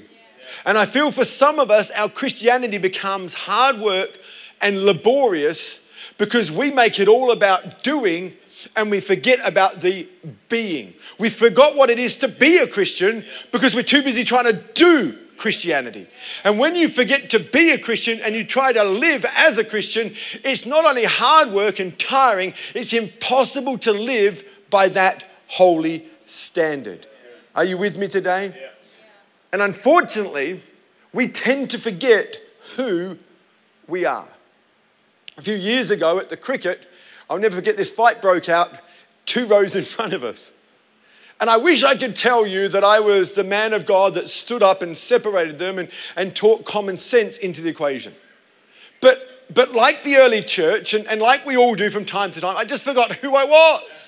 And 0.65 0.77
I 0.77 0.85
feel 0.85 1.11
for 1.11 1.23
some 1.23 1.59
of 1.59 1.71
us, 1.71 1.91
our 1.91 2.09
Christianity 2.09 2.77
becomes 2.77 3.33
hard 3.33 3.79
work 3.79 4.19
and 4.61 4.83
laborious 4.83 5.91
because 6.17 6.51
we 6.51 6.71
make 6.71 6.99
it 6.99 7.07
all 7.07 7.31
about 7.31 7.83
doing 7.83 8.35
and 8.75 8.89
we 8.89 8.99
forget 8.99 9.39
about 9.47 9.81
the 9.81 10.07
being. 10.49 10.93
We 11.19 11.29
forgot 11.29 11.75
what 11.75 11.89
it 11.89 11.99
is 11.99 12.17
to 12.17 12.27
be 12.27 12.57
a 12.57 12.67
Christian 12.67 13.23
because 13.51 13.75
we're 13.75 13.83
too 13.83 14.01
busy 14.01 14.23
trying 14.23 14.45
to 14.45 14.59
do 14.73 15.15
Christianity. 15.37 16.07
And 16.43 16.57
when 16.57 16.75
you 16.75 16.87
forget 16.87 17.29
to 17.31 17.39
be 17.39 17.71
a 17.71 17.77
Christian 17.77 18.19
and 18.21 18.33
you 18.33 18.43
try 18.43 18.73
to 18.73 18.83
live 18.83 19.25
as 19.37 19.57
a 19.57 19.63
Christian, 19.63 20.13
it's 20.43 20.65
not 20.65 20.85
only 20.85 21.05
hard 21.05 21.51
work 21.51 21.79
and 21.79 21.97
tiring, 21.99 22.53
it's 22.73 22.93
impossible 22.93 23.77
to 23.79 23.91
live 23.91 24.43
by 24.69 24.89
that 24.89 25.25
holy 25.47 26.05
standard. 26.25 27.05
Are 27.55 27.63
you 27.63 27.77
with 27.77 27.97
me 27.97 28.09
today? 28.09 28.53
And 29.53 29.61
unfortunately, 29.61 30.61
we 31.13 31.27
tend 31.27 31.71
to 31.71 31.79
forget 31.79 32.37
who 32.75 33.17
we 33.87 34.03
are. 34.03 34.27
A 35.37 35.41
few 35.41 35.55
years 35.55 35.89
ago 35.89 36.19
at 36.19 36.27
the 36.27 36.35
cricket, 36.35 36.85
I'll 37.29 37.39
never 37.39 37.55
forget 37.55 37.77
this 37.77 37.91
fight 37.91 38.21
broke 38.21 38.49
out 38.49 38.71
two 39.25 39.45
rows 39.45 39.75
in 39.75 39.83
front 39.95 40.13
of 40.13 40.23
us. 40.23 40.51
And 41.39 41.49
I 41.49 41.57
wish 41.57 41.83
I 41.83 41.95
could 41.95 42.15
tell 42.15 42.45
you 42.45 42.67
that 42.69 42.83
I 42.83 42.99
was 42.99 43.33
the 43.33 43.43
man 43.43 43.73
of 43.73 43.85
God 43.85 44.15
that 44.15 44.29
stood 44.29 44.63
up 44.63 44.81
and 44.81 44.97
separated 44.97 45.59
them 45.59 45.79
and, 45.79 45.89
and 46.15 46.35
taught 46.35 46.65
common 46.65 46.97
sense 46.97 47.37
into 47.37 47.61
the 47.61 47.69
equation. 47.69 48.13
But, 49.01 49.19
but 49.53 49.73
like 49.73 50.03
the 50.03 50.15
early 50.15 50.41
church, 50.41 50.93
and, 50.93 51.05
and 51.07 51.21
like 51.21 51.45
we 51.45 51.57
all 51.57 51.75
do 51.75 51.89
from 51.89 52.05
time 52.05 52.31
to 52.31 52.41
time, 52.41 52.55
I 52.55 52.63
just 52.63 52.83
forgot 52.83 53.13
who 53.15 53.35
I 53.35 53.43
was. 53.43 54.04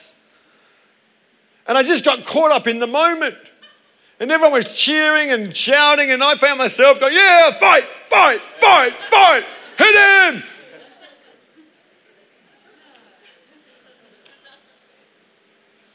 And 1.68 1.78
I 1.78 1.84
just 1.84 2.06
got 2.06 2.26
caught 2.26 2.52
up 2.52 2.68
in 2.68 2.80
the 2.80 2.88
moment. 2.88 3.36
And 4.20 4.32
everyone 4.32 4.54
was 4.54 4.74
cheering 4.74 5.32
and 5.32 5.56
shouting, 5.56 6.12
and 6.12 6.24
I 6.24 6.36
found 6.36 6.58
myself 6.58 7.00
going, 7.00 7.14
Yeah, 7.14 7.52
fight, 7.52 7.84
fight, 7.84 8.40
fight, 8.40 8.92
fight, 8.92 9.46
hit 9.78 10.34
him, 10.34 10.44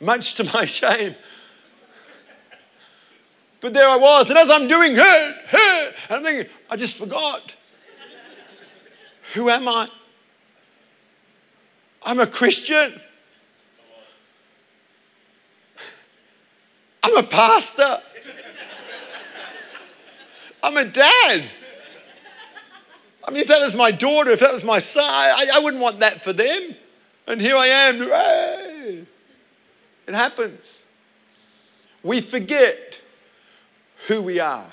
much 0.00 0.34
to 0.34 0.44
my 0.44 0.64
shame. 0.66 1.16
But 3.60 3.72
there 3.72 3.88
I 3.88 3.96
was, 3.96 4.28
and 4.28 4.38
as 4.38 4.50
I'm 4.50 4.68
doing 4.68 4.94
hurt, 4.94 5.34
hurt, 5.48 5.94
and 6.08 6.16
I'm 6.18 6.24
thinking, 6.24 6.52
I 6.70 6.76
just 6.76 6.96
forgot. 6.96 7.54
Who 9.34 9.48
am 9.48 9.66
I? 9.66 9.88
I'm 12.04 12.20
a 12.20 12.26
Christian. 12.26 13.00
I'm 17.02 17.16
a 17.16 17.22
pastor. 17.22 18.00
I'm 20.62 20.76
a 20.76 20.84
dad. 20.84 21.42
I 23.24 23.30
mean, 23.30 23.42
if 23.42 23.48
that 23.48 23.60
was 23.60 23.74
my 23.74 23.90
daughter, 23.90 24.30
if 24.30 24.40
that 24.40 24.52
was 24.52 24.64
my 24.64 24.78
son, 24.78 25.04
I, 25.04 25.46
I 25.54 25.58
wouldn't 25.60 25.82
want 25.82 26.00
that 26.00 26.22
for 26.22 26.32
them. 26.32 26.76
And 27.26 27.40
here 27.40 27.56
I 27.56 27.66
am. 27.66 28.02
It 30.06 30.14
happens. 30.14 30.82
We 32.02 32.20
forget 32.20 33.00
who 34.08 34.22
we 34.22 34.40
are. 34.40 34.72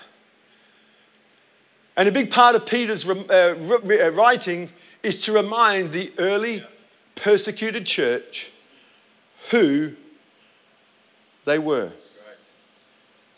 And 1.96 2.08
a 2.08 2.12
big 2.12 2.32
part 2.32 2.56
of 2.56 2.66
Peter's 2.66 3.08
uh, 3.08 3.56
uh, 3.60 4.12
writing 4.12 4.70
is 5.04 5.24
to 5.26 5.34
remind 5.34 5.92
the 5.92 6.12
early 6.18 6.64
persecuted 7.16 7.86
church 7.86 8.52
who 9.52 9.94
they 11.46 11.60
were. 11.60 11.92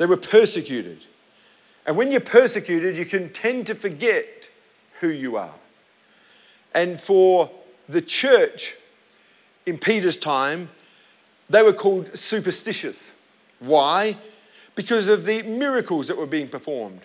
They 0.02 0.08
were 0.08 0.18
persecuted. 0.18 1.06
And 1.86 1.96
when 1.96 2.12
you're 2.12 2.22
persecuted, 2.22 2.98
you 2.98 3.06
can 3.06 3.30
tend 3.30 3.68
to 3.68 3.76
forget 3.76 4.50
who 5.00 5.10
you 5.10 5.38
are. 5.38 5.54
And 6.74 7.00
for 7.00 7.52
the 7.88 8.02
church 8.02 8.78
in 9.68 9.78
Peter's 9.78 10.18
time, 10.18 10.70
they 11.52 11.62
were 11.62 11.72
called 11.72 12.18
superstitious. 12.18 13.14
Why? 13.60 14.18
Because 14.74 15.08
of 15.08 15.26
the 15.26 15.44
miracles 15.44 16.08
that 16.08 16.18
were 16.18 16.26
being 16.26 16.48
performed. 16.48 17.02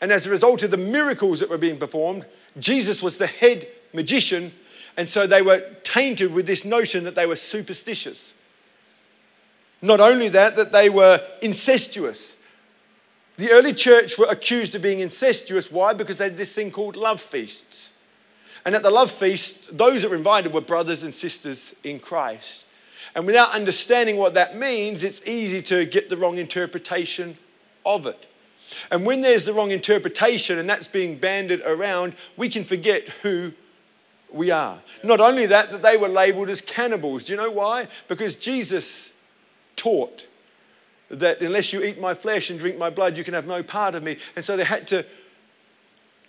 And 0.00 0.12
as 0.12 0.24
a 0.24 0.30
result 0.30 0.62
of 0.62 0.70
the 0.70 0.76
miracles 0.76 1.40
that 1.40 1.50
were 1.50 1.58
being 1.58 1.80
performed, 1.80 2.26
Jesus 2.60 3.02
was 3.02 3.18
the 3.18 3.26
head 3.26 3.66
magician. 3.92 4.52
And 4.96 5.08
so 5.08 5.26
they 5.26 5.42
were 5.42 5.68
tainted 5.82 6.32
with 6.32 6.46
this 6.46 6.64
notion 6.64 7.02
that 7.02 7.16
they 7.16 7.26
were 7.26 7.34
superstitious. 7.34 8.34
Not 9.82 10.00
only 10.00 10.28
that, 10.30 10.56
that 10.56 10.72
they 10.72 10.88
were 10.88 11.20
incestuous. 11.42 12.38
The 13.36 13.50
early 13.50 13.74
church 13.74 14.18
were 14.18 14.26
accused 14.26 14.74
of 14.74 14.82
being 14.82 15.00
incestuous. 15.00 15.70
Why? 15.70 15.92
Because 15.92 16.18
they 16.18 16.24
had 16.24 16.38
this 16.38 16.54
thing 16.54 16.70
called 16.70 16.96
love 16.96 17.20
feasts. 17.20 17.90
And 18.64 18.74
at 18.74 18.82
the 18.82 18.90
love 18.90 19.10
feasts, 19.10 19.68
those 19.68 20.02
that 20.02 20.10
were 20.10 20.16
invited 20.16 20.52
were 20.52 20.60
brothers 20.60 21.02
and 21.02 21.14
sisters 21.14 21.74
in 21.84 22.00
Christ. 22.00 22.64
And 23.14 23.26
without 23.26 23.54
understanding 23.54 24.16
what 24.16 24.34
that 24.34 24.56
means, 24.56 25.04
it's 25.04 25.26
easy 25.26 25.62
to 25.62 25.84
get 25.84 26.08
the 26.08 26.16
wrong 26.16 26.38
interpretation 26.38 27.36
of 27.84 28.06
it. 28.06 28.26
And 28.90 29.06
when 29.06 29.20
there's 29.20 29.44
the 29.44 29.52
wrong 29.52 29.70
interpretation 29.70 30.58
and 30.58 30.68
that's 30.68 30.88
being 30.88 31.16
banded 31.16 31.60
around, 31.64 32.14
we 32.36 32.48
can 32.48 32.64
forget 32.64 33.08
who 33.22 33.52
we 34.32 34.50
are. 34.50 34.78
Not 35.04 35.20
only 35.20 35.46
that, 35.46 35.70
that 35.70 35.82
they 35.82 35.96
were 35.96 36.08
labeled 36.08 36.48
as 36.48 36.60
cannibals. 36.60 37.24
Do 37.24 37.32
you 37.32 37.36
know 37.36 37.50
why? 37.50 37.86
Because 38.08 38.34
Jesus 38.34 39.12
taught 39.76 40.26
that 41.08 41.40
unless 41.40 41.72
you 41.72 41.82
eat 41.82 42.00
my 42.00 42.14
flesh 42.14 42.50
and 42.50 42.58
drink 42.58 42.78
my 42.78 42.90
blood, 42.90 43.16
you 43.16 43.24
can 43.24 43.34
have 43.34 43.46
no 43.46 43.62
part 43.62 43.94
of 43.94 44.02
me. 44.02 44.16
And 44.34 44.44
so 44.44 44.56
they 44.56 44.64
had 44.64 44.88
to 44.88 45.06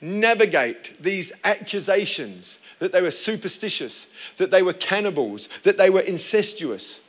navigate 0.01 1.01
these 1.01 1.31
accusations 1.43 2.59
that 2.79 2.91
they 2.91 3.01
were 3.01 3.11
superstitious, 3.11 4.07
that 4.37 4.51
they 4.51 4.61
were 4.61 4.73
cannibals, 4.73 5.49
that 5.63 5.77
they 5.77 5.89
were 5.89 6.01
incestuous, 6.01 6.99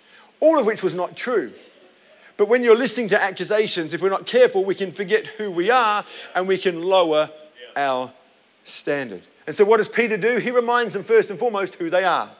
all 0.40 0.58
of 0.58 0.64
which 0.64 0.82
was 0.82 0.94
not 0.94 1.16
true. 1.16 1.52
But 2.38 2.48
when 2.48 2.62
you're 2.62 2.76
listening 2.76 3.08
to 3.10 3.22
accusations, 3.22 3.92
if 3.92 4.00
we're 4.00 4.08
not 4.08 4.24
careful, 4.24 4.64
we 4.64 4.74
can 4.74 4.92
forget 4.92 5.26
who 5.26 5.50
we 5.50 5.70
are 5.70 6.04
and 6.34 6.48
we 6.48 6.56
can 6.56 6.82
lower 6.82 7.30
our 7.76 8.12
standard. 8.64 9.22
And 9.46 9.54
so 9.54 9.64
what 9.64 9.78
does 9.78 9.88
Peter 9.88 10.16
do? 10.16 10.38
He 10.38 10.50
reminds 10.50 10.94
them 10.94 11.02
first 11.02 11.30
and 11.30 11.38
foremost 11.38 11.74
who 11.74 11.90
they 11.90 12.04
are. 12.04 12.30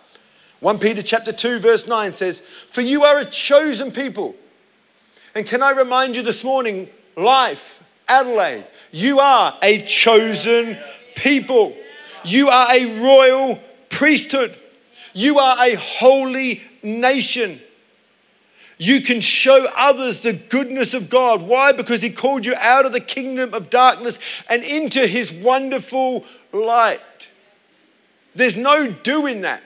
1 0.60 0.78
Peter 0.78 1.02
chapter 1.02 1.32
2 1.32 1.60
verse 1.60 1.86
9 1.86 2.12
says, 2.12 2.42
"For 2.68 2.80
you 2.80 3.04
are 3.04 3.18
a 3.18 3.24
chosen 3.24 3.92
people." 3.92 4.34
And 5.34 5.46
can 5.46 5.62
I 5.62 5.70
remind 5.70 6.16
you 6.16 6.22
this 6.22 6.42
morning, 6.42 6.90
life, 7.16 7.80
Adelaide, 8.08 8.64
you 8.90 9.20
are 9.20 9.56
a 9.62 9.78
chosen 9.78 10.78
people. 11.14 11.76
You 12.24 12.48
are 12.48 12.74
a 12.74 12.86
royal 13.00 13.62
priesthood. 13.90 14.54
You 15.12 15.38
are 15.38 15.56
a 15.64 15.74
holy 15.74 16.62
nation. 16.82 17.60
You 18.78 19.00
can 19.00 19.20
show 19.20 19.68
others 19.76 20.20
the 20.20 20.32
goodness 20.32 20.94
of 20.94 21.10
God. 21.10 21.42
Why? 21.42 21.72
Because 21.72 22.00
He 22.00 22.10
called 22.10 22.46
you 22.46 22.54
out 22.58 22.86
of 22.86 22.92
the 22.92 23.00
kingdom 23.00 23.52
of 23.52 23.70
darkness 23.70 24.18
and 24.48 24.62
into 24.62 25.06
His 25.06 25.32
wonderful 25.32 26.24
light. 26.52 27.00
There's 28.34 28.56
no 28.56 28.88
doing 28.88 29.40
that. 29.42 29.62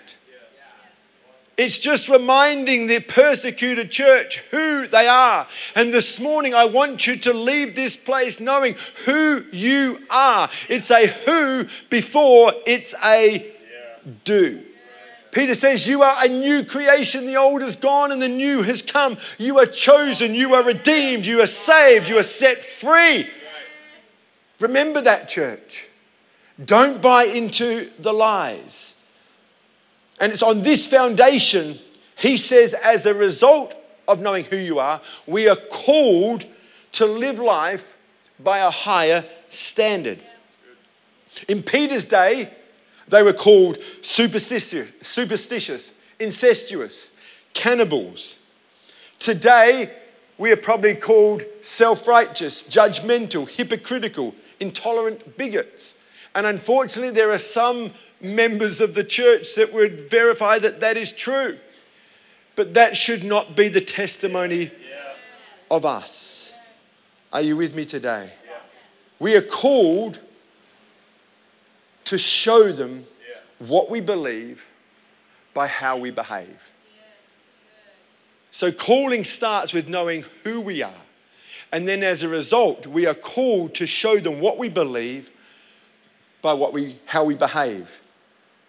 It's 1.58 1.78
just 1.78 2.08
reminding 2.08 2.86
the 2.86 3.00
persecuted 3.00 3.90
church 3.90 4.38
who 4.50 4.86
they 4.86 5.06
are. 5.06 5.46
And 5.74 5.92
this 5.92 6.18
morning, 6.18 6.54
I 6.54 6.64
want 6.64 7.06
you 7.06 7.16
to 7.16 7.34
leave 7.34 7.74
this 7.74 7.94
place 7.94 8.40
knowing 8.40 8.74
who 9.04 9.44
you 9.52 10.00
are. 10.10 10.48
It's 10.68 10.90
a 10.90 11.06
who 11.06 11.66
before 11.90 12.52
it's 12.66 12.94
a 13.04 13.52
do. 14.24 14.62
Peter 15.30 15.54
says, 15.54 15.86
You 15.86 16.02
are 16.02 16.24
a 16.24 16.28
new 16.28 16.64
creation. 16.64 17.26
The 17.26 17.36
old 17.36 17.62
is 17.62 17.76
gone 17.76 18.12
and 18.12 18.22
the 18.22 18.28
new 18.28 18.62
has 18.62 18.80
come. 18.82 19.18
You 19.38 19.58
are 19.58 19.66
chosen. 19.66 20.34
You 20.34 20.54
are 20.54 20.64
redeemed. 20.64 21.26
You 21.26 21.40
are 21.40 21.46
saved. 21.46 22.08
You 22.08 22.18
are 22.18 22.22
set 22.22 22.58
free. 22.58 23.26
Remember 24.60 25.00
that, 25.00 25.28
church. 25.28 25.88
Don't 26.62 27.02
buy 27.02 27.24
into 27.24 27.90
the 27.98 28.12
lies. 28.12 28.91
And 30.22 30.32
it's 30.32 30.42
on 30.42 30.62
this 30.62 30.86
foundation, 30.86 31.78
he 32.16 32.36
says, 32.36 32.74
as 32.74 33.06
a 33.06 33.12
result 33.12 33.74
of 34.06 34.22
knowing 34.22 34.44
who 34.44 34.56
you 34.56 34.78
are, 34.78 35.00
we 35.26 35.48
are 35.48 35.56
called 35.56 36.46
to 36.92 37.06
live 37.06 37.38
life 37.38 37.98
by 38.38 38.58
a 38.58 38.70
higher 38.70 39.24
standard. 39.48 40.22
In 41.48 41.62
Peter's 41.62 42.04
day, 42.04 42.50
they 43.08 43.22
were 43.22 43.32
called 43.32 43.78
superstitious, 44.00 44.92
superstitious 45.02 45.92
incestuous, 46.22 47.10
cannibals. 47.52 48.38
Today, 49.18 49.90
we 50.38 50.52
are 50.52 50.56
probably 50.56 50.94
called 50.94 51.42
self 51.60 52.06
righteous, 52.06 52.62
judgmental, 52.62 53.48
hypocritical, 53.48 54.34
intolerant 54.60 55.36
bigots. 55.36 55.94
And 56.34 56.46
unfortunately, 56.46 57.12
there 57.12 57.30
are 57.30 57.38
some 57.38 57.92
members 58.22 58.80
of 58.80 58.94
the 58.94 59.04
church 59.04 59.54
that 59.56 59.72
would 59.72 60.10
verify 60.10 60.58
that 60.58 60.80
that 60.80 60.96
is 60.96 61.12
true. 61.12 61.58
But 62.54 62.74
that 62.74 62.96
should 62.96 63.24
not 63.24 63.56
be 63.56 63.68
the 63.68 63.80
testimony 63.80 64.70
of 65.70 65.84
us. 65.84 66.52
Are 67.32 67.40
you 67.40 67.56
with 67.56 67.74
me 67.74 67.84
today? 67.84 68.32
We 69.18 69.36
are 69.36 69.42
called 69.42 70.20
to 72.04 72.18
show 72.18 72.72
them 72.72 73.06
what 73.58 73.88
we 73.88 74.00
believe 74.00 74.70
by 75.54 75.66
how 75.66 75.96
we 75.96 76.10
behave. 76.10 76.70
So, 78.50 78.70
calling 78.70 79.24
starts 79.24 79.72
with 79.72 79.88
knowing 79.88 80.24
who 80.44 80.60
we 80.60 80.82
are. 80.82 80.92
And 81.72 81.88
then, 81.88 82.02
as 82.02 82.22
a 82.22 82.28
result, 82.28 82.86
we 82.86 83.06
are 83.06 83.14
called 83.14 83.74
to 83.76 83.86
show 83.86 84.18
them 84.18 84.40
what 84.40 84.58
we 84.58 84.68
believe 84.68 85.30
by 86.42 86.52
what 86.52 86.74
we, 86.74 86.98
how 87.06 87.24
we 87.24 87.34
behave. 87.34 88.01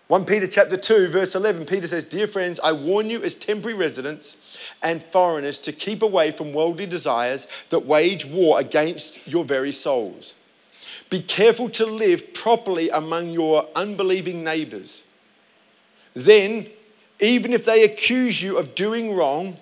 1 0.08 0.26
Peter 0.26 0.48
chapter 0.48 0.76
2 0.76 1.08
verse 1.08 1.34
11 1.34 1.66
Peter 1.66 1.88
says 1.88 2.04
dear 2.04 2.28
friends 2.28 2.60
I 2.62 2.74
warn 2.74 3.10
you 3.10 3.24
as 3.24 3.36
temporary 3.36 3.78
residents 3.78 4.38
and 4.82 5.02
foreigners 5.02 5.60
to 5.60 5.72
keep 5.72 6.02
away 6.02 6.32
from 6.32 6.52
worldly 6.52 6.86
desires 6.86 7.48
that 7.70 7.86
wage 7.86 8.26
war 8.26 8.60
against 8.60 9.28
your 9.28 9.46
very 9.46 9.72
souls. 9.72 10.34
Be 11.10 11.22
careful 11.22 11.70
to 11.70 11.86
live 11.86 12.34
properly 12.34 12.90
among 12.90 13.30
your 13.30 13.66
unbelieving 13.76 14.44
neighbors. 14.44 15.04
Then 16.14 16.68
even 17.20 17.54
if 17.54 17.64
they 17.66 17.84
accuse 17.84 18.42
you 18.42 18.58
of 18.58 18.76
doing 18.76 19.16
wrong 19.16 19.58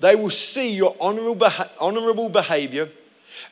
they 0.00 0.14
will 0.14 0.30
see 0.30 0.70
your 0.70 0.96
honorable, 1.00 1.48
honorable 1.80 2.28
behavior 2.28 2.88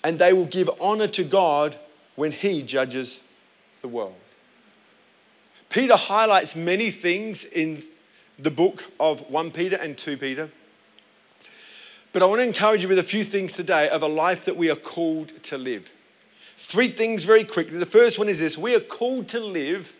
and 0.02 0.18
they 0.18 0.32
will 0.32 0.46
give 0.46 0.68
honor 0.80 1.08
to 1.08 1.24
God 1.24 1.76
when 2.16 2.32
he 2.32 2.62
judges 2.62 3.20
the 3.82 3.88
world. 3.88 4.14
Peter 5.74 5.96
highlights 5.96 6.54
many 6.54 6.92
things 6.92 7.42
in 7.42 7.82
the 8.38 8.50
book 8.50 8.84
of 9.00 9.28
1 9.28 9.50
Peter 9.50 9.74
and 9.74 9.98
2 9.98 10.16
Peter. 10.16 10.48
But 12.12 12.22
I 12.22 12.26
want 12.26 12.42
to 12.42 12.46
encourage 12.46 12.82
you 12.84 12.88
with 12.88 13.00
a 13.00 13.02
few 13.02 13.24
things 13.24 13.54
today 13.54 13.88
of 13.88 14.00
a 14.00 14.06
life 14.06 14.44
that 14.44 14.56
we 14.56 14.70
are 14.70 14.76
called 14.76 15.42
to 15.42 15.58
live. 15.58 15.90
Three 16.56 16.86
things 16.92 17.24
very 17.24 17.42
quickly. 17.42 17.76
The 17.76 17.86
first 17.86 18.20
one 18.20 18.28
is 18.28 18.38
this 18.38 18.56
we 18.56 18.76
are 18.76 18.80
called 18.80 19.26
to 19.30 19.40
live 19.40 19.96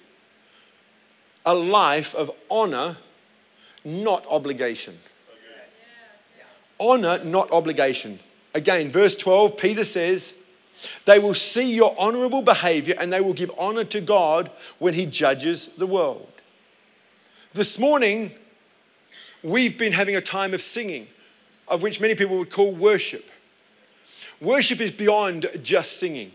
a 1.45 1.57
life 1.57 2.15
of 2.15 2.31
honor, 2.49 2.99
not 3.85 4.25
obligation. 4.31 4.97
Honor, 6.79 7.19
not 7.25 7.51
obligation. 7.51 8.21
Again, 8.55 8.93
verse 8.93 9.17
12, 9.17 9.57
Peter 9.57 9.83
says, 9.83 10.35
they 11.05 11.19
will 11.19 11.35
see 11.35 11.73
your 11.75 11.95
honorable 11.99 12.43
behavior 12.43 12.97
and 12.99 13.13
they 13.13 13.21
will 13.21 13.33
give 13.33 13.51
honor 13.59 13.85
to 13.85 14.01
God 14.01 14.51
when 14.79 14.95
He 14.95 15.07
judges 15.07 15.69
the 15.79 15.87
world. 15.87 16.31
This 17.53 17.79
morning, 17.79 18.33
we've 19.43 19.79
been 19.79 19.93
having 19.93 20.17
a 20.17 20.21
time 20.21 20.55
of 20.55 20.63
singing, 20.63 21.07
of 21.69 21.83
which 21.83 22.01
many 22.01 22.15
people 22.15 22.39
would 22.39 22.51
call 22.51 22.73
worship. 22.73 23.31
Worship 24.41 24.81
is 24.81 24.91
beyond 24.91 25.47
just 25.63 25.99
singing. 25.99 26.33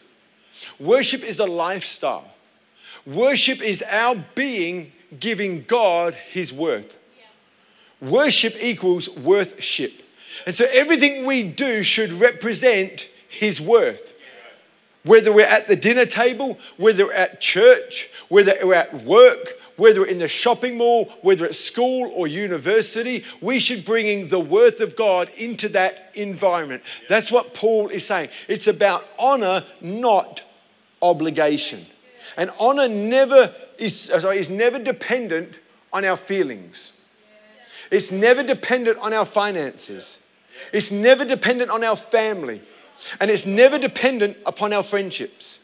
Worship 0.80 1.24
is 1.24 1.40
a 1.40 1.46
lifestyle. 1.46 2.34
Worship 3.06 3.62
is 3.62 3.84
our 3.84 4.16
being 4.36 4.92
giving 5.20 5.64
God 5.64 6.16
his 6.16 6.54
worth. 6.54 6.98
Worship 8.02 8.56
equals 8.62 9.10
worthship. 9.10 10.04
And 10.46 10.56
so 10.56 10.66
everything 10.72 11.26
we 11.26 11.44
do 11.44 11.84
should 11.84 12.14
represent 12.14 13.10
his 13.28 13.60
worth. 13.60 14.18
Whether 15.04 15.32
we're 15.34 15.46
at 15.46 15.68
the 15.68 15.76
dinner 15.76 16.06
table, 16.06 16.60
whether 16.78 17.08
we're 17.08 17.14
at 17.14 17.40
church, 17.40 18.10
whether 18.28 18.54
we're 18.64 18.74
at 18.74 19.04
work, 19.04 19.54
whether 19.78 20.06
in 20.06 20.20
the 20.20 20.28
shopping 20.28 20.78
mall, 20.78 21.06
whether 21.22 21.46
at 21.46 21.56
school 21.56 22.12
or 22.14 22.28
university, 22.28 23.24
we 23.42 23.60
should 23.60 23.86
bring 23.86 24.08
in 24.08 24.28
the 24.28 24.40
worth 24.40 24.82
of 24.82 24.96
God 24.96 25.30
into 25.38 25.70
that 25.70 26.12
environment. 26.16 26.84
That's 27.08 27.32
what 27.32 27.54
Paul 27.54 27.88
is 27.88 28.06
saying. 28.06 28.30
It's 28.50 28.68
about 28.68 29.08
honor, 29.18 29.64
not 29.80 30.44
obligation. 31.02 31.86
And 32.36 32.52
honor 32.60 32.90
never 32.90 33.54
is, 33.78 33.98
sorry, 33.98 34.38
is 34.38 34.50
never 34.50 34.80
dependent 34.80 35.60
on 35.94 36.04
our 36.04 36.18
feelings. 36.18 36.94
It's 37.90 38.12
never 38.12 38.44
dependent 38.44 39.00
on 39.00 39.14
our 39.14 39.26
finances. 39.26 40.20
It's 40.74 40.92
never 40.92 41.26
dependent 41.26 41.72
on 41.72 41.84
our 41.84 41.96
family. 41.96 42.62
And 43.20 43.32
it's 43.32 43.46
never 43.46 43.78
dependent 43.78 44.38
upon 44.46 44.74
our 44.74 44.84
friendships. 44.84 45.60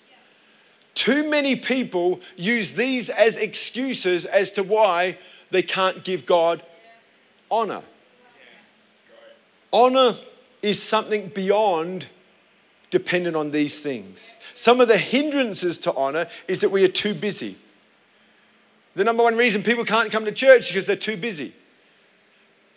Too 0.93 1.29
many 1.29 1.55
people 1.55 2.21
use 2.37 2.73
these 2.73 3.09
as 3.09 3.37
excuses 3.37 4.25
as 4.25 4.51
to 4.53 4.63
why 4.63 5.17
they 5.51 5.61
can't 5.61 6.03
give 6.03 6.25
God 6.25 6.63
honor. 7.51 7.81
Honor 9.71 10.15
is 10.61 10.81
something 10.81 11.27
beyond 11.27 12.07
dependent 12.89 13.35
on 13.35 13.51
these 13.51 13.81
things. 13.81 14.33
Some 14.53 14.79
of 14.79 14.87
the 14.87 14.97
hindrances 14.97 15.77
to 15.79 15.93
honor 15.95 16.27
is 16.47 16.61
that 16.61 16.69
we 16.69 16.85
are 16.85 16.89
too 16.89 17.13
busy. 17.13 17.57
The 18.95 19.03
number 19.03 19.21
one 19.21 19.35
reason 19.35 19.63
people 19.63 19.83
can't 19.83 20.11
come 20.11 20.23
to 20.23 20.31
church 20.31 20.61
is 20.61 20.67
because 20.69 20.87
they're 20.87 20.95
too 20.95 21.17
busy. 21.17 21.53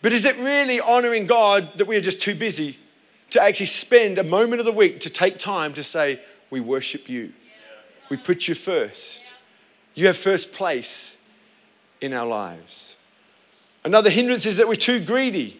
But 0.01 0.11
is 0.11 0.25
it 0.25 0.37
really 0.37 0.81
honoring 0.81 1.25
God 1.25 1.77
that 1.77 1.87
we 1.87 1.95
are 1.95 2.01
just 2.01 2.21
too 2.21 2.35
busy 2.35 2.77
to 3.31 3.41
actually 3.41 3.67
spend 3.67 4.17
a 4.17 4.23
moment 4.23 4.59
of 4.59 4.65
the 4.65 4.71
week 4.71 5.01
to 5.01 5.09
take 5.09 5.37
time 5.37 5.73
to 5.73 5.83
say, 5.83 6.19
We 6.49 6.59
worship 6.59 7.09
you? 7.09 7.33
We 8.09 8.17
put 8.17 8.47
you 8.47 8.55
first. 8.55 9.33
You 9.93 10.07
have 10.07 10.17
first 10.17 10.53
place 10.53 11.17
in 12.01 12.13
our 12.13 12.25
lives. 12.25 12.95
Another 13.83 14.09
hindrance 14.09 14.45
is 14.45 14.57
that 14.57 14.67
we're 14.67 14.75
too 14.75 14.99
greedy, 14.99 15.59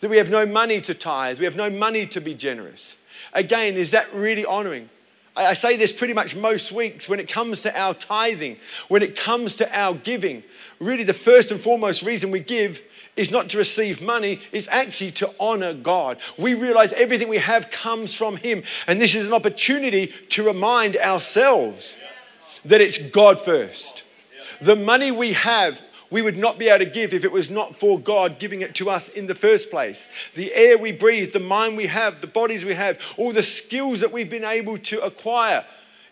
that 0.00 0.08
we 0.08 0.16
have 0.16 0.30
no 0.30 0.46
money 0.46 0.80
to 0.82 0.94
tithe, 0.94 1.38
we 1.38 1.44
have 1.44 1.56
no 1.56 1.70
money 1.70 2.06
to 2.08 2.20
be 2.20 2.34
generous. 2.34 2.98
Again, 3.32 3.74
is 3.74 3.90
that 3.92 4.12
really 4.12 4.44
honoring? 4.44 4.88
I 5.36 5.52
say 5.52 5.76
this 5.76 5.92
pretty 5.92 6.14
much 6.14 6.34
most 6.34 6.72
weeks 6.72 7.10
when 7.10 7.20
it 7.20 7.28
comes 7.28 7.60
to 7.62 7.78
our 7.78 7.92
tithing, 7.92 8.58
when 8.88 9.02
it 9.02 9.16
comes 9.16 9.56
to 9.56 9.78
our 9.78 9.94
giving. 9.94 10.42
Really, 10.80 11.04
the 11.04 11.12
first 11.12 11.50
and 11.50 11.60
foremost 11.60 12.02
reason 12.02 12.30
we 12.30 12.40
give 12.40 12.80
is 13.16 13.30
not 13.30 13.48
to 13.50 13.58
receive 13.58 14.02
money, 14.02 14.40
it's 14.52 14.68
actually 14.68 15.10
to 15.12 15.30
honor 15.40 15.72
God. 15.72 16.18
We 16.38 16.54
realize 16.54 16.92
everything 16.92 17.28
we 17.28 17.38
have 17.38 17.70
comes 17.70 18.14
from 18.14 18.36
Him. 18.36 18.62
And 18.86 19.00
this 19.00 19.14
is 19.14 19.26
an 19.26 19.32
opportunity 19.32 20.08
to 20.30 20.42
remind 20.42 20.96
ourselves 20.96 21.96
that 22.64 22.80
it's 22.80 23.10
God 23.10 23.40
first. 23.40 24.02
The 24.60 24.76
money 24.76 25.10
we 25.10 25.32
have, 25.34 25.80
we 26.10 26.22
would 26.22 26.36
not 26.36 26.58
be 26.58 26.68
able 26.68 26.84
to 26.84 26.90
give 26.90 27.14
if 27.14 27.24
it 27.24 27.32
was 27.32 27.50
not 27.50 27.74
for 27.74 27.98
God 27.98 28.38
giving 28.38 28.60
it 28.60 28.74
to 28.76 28.90
us 28.90 29.08
in 29.08 29.26
the 29.26 29.34
first 29.34 29.70
place. 29.70 30.08
The 30.34 30.52
air 30.54 30.78
we 30.78 30.92
breathe, 30.92 31.32
the 31.32 31.40
mind 31.40 31.76
we 31.76 31.86
have, 31.86 32.20
the 32.20 32.26
bodies 32.26 32.64
we 32.64 32.74
have, 32.74 32.98
all 33.16 33.32
the 33.32 33.42
skills 33.42 34.00
that 34.00 34.12
we've 34.12 34.30
been 34.30 34.44
able 34.44 34.78
to 34.78 35.00
acquire 35.00 35.64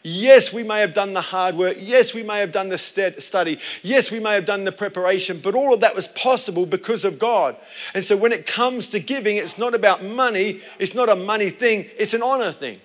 Yes, 0.07 0.53
we 0.53 0.63
may 0.63 0.81
have 0.81 0.93
done 0.93 1.15
the 1.15 1.23
hard 1.23 1.57
work. 1.57 1.79
Yes, 1.81 2.13
we 2.13 2.23
may 2.23 2.41
have 2.41 2.53
done 2.53 2.69
the 2.69 2.77
study. 2.77 3.59
Yes, 3.83 4.11
we 4.11 4.21
may 4.21 4.35
have 4.35 4.45
done 4.45 4.65
the 4.65 4.71
preparation, 4.71 5.41
but 5.43 5.55
all 5.55 5.73
of 5.73 5.81
that 5.81 5.97
was 5.97 6.09
possible 6.09 6.67
because 6.67 7.07
of 7.07 7.19
God. 7.19 7.57
And 7.95 8.05
so 8.05 8.15
when 8.15 8.31
it 8.31 8.47
comes 8.47 8.89
to 8.89 9.01
giving, 9.01 9.39
it's 9.39 9.57
not 9.57 9.75
about 9.75 10.05
money, 10.05 10.61
it's 10.79 10.95
not 10.95 11.09
a 11.09 11.17
money 11.17 11.49
thing, 11.49 11.87
it's 11.99 12.13
an 12.13 12.23
honor 12.23 12.53
thing. 12.53 12.83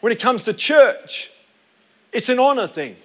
When 0.00 0.14
it 0.14 0.18
comes 0.18 0.44
to 0.44 0.54
church, 0.54 1.30
it's 2.10 2.30
an 2.30 2.38
honor 2.38 2.66
thing, 2.66 2.96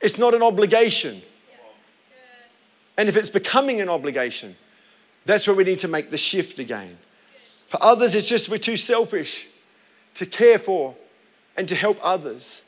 it's 0.00 0.16
not 0.16 0.32
an 0.32 0.42
obligation. 0.42 1.20
And 2.96 3.10
if 3.10 3.16
it's 3.16 3.28
becoming 3.28 3.82
an 3.82 3.90
obligation, 3.90 4.56
that's 5.26 5.46
where 5.46 5.54
we 5.54 5.64
need 5.64 5.80
to 5.80 5.88
make 5.88 6.10
the 6.10 6.16
shift 6.16 6.58
again. 6.58 6.96
For 7.66 7.82
others, 7.82 8.14
it's 8.14 8.28
just 8.28 8.48
we're 8.48 8.56
too 8.56 8.78
selfish 8.78 9.48
to 10.14 10.26
care 10.26 10.58
for, 10.58 10.94
and 11.56 11.68
to 11.68 11.74
help 11.74 11.98
others. 12.02 12.62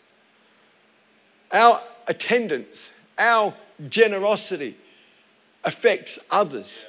Our 1.53 1.81
attendance, 2.07 2.93
our 3.19 3.55
generosity 3.89 4.77
affects 5.65 6.19
others. 6.31 6.85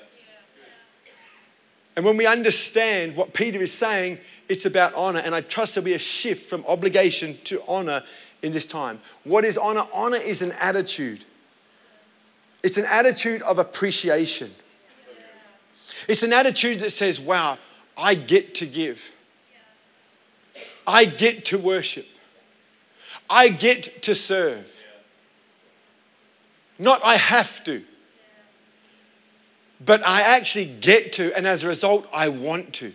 And 1.96 2.06
when 2.06 2.16
we 2.18 2.28
understand 2.28 3.16
what 3.16 3.34
Peter 3.34 3.62
is 3.62 3.74
saying, 3.74 4.20
it's 4.48 4.66
about 4.66 4.94
honor. 4.94 5.20
And 5.20 5.34
I 5.34 5.42
trust 5.42 5.76
there'll 5.76 5.86
be 5.86 5.96
a 5.96 6.00
shift 6.00 6.48
from 6.48 6.64
obligation 6.68 7.38
to 7.46 7.62
honor 7.68 8.04
in 8.44 8.52
this 8.52 8.68
time. 8.68 9.00
What 9.24 9.44
is 9.44 9.58
honor? 9.58 9.84
Honor 9.92 10.18
is 10.18 10.44
an 10.44 10.52
attitude, 10.62 11.26
it's 12.64 12.78
an 12.78 12.86
attitude 12.86 13.42
of 13.42 13.60
appreciation. 13.60 14.52
It's 16.08 16.24
an 16.24 16.32
attitude 16.32 16.80
that 16.80 16.92
says, 16.92 17.20
wow, 17.20 17.58
I 17.98 18.14
get 18.14 18.56
to 18.56 18.66
give. 18.66 19.14
I 20.88 21.04
get 21.04 21.46
to 21.46 21.58
worship. 21.58 22.08
I 23.30 23.50
get 23.50 24.02
to 24.04 24.16
serve. 24.16 24.74
Not 26.80 27.02
I 27.04 27.18
have 27.18 27.64
to, 27.66 27.84
but 29.84 30.06
I 30.06 30.22
actually 30.22 30.74
get 30.80 31.14
to, 31.14 31.36
and 31.36 31.46
as 31.46 31.64
a 31.64 31.68
result, 31.68 32.08
I 32.14 32.30
want 32.30 32.74
to. 32.76 32.94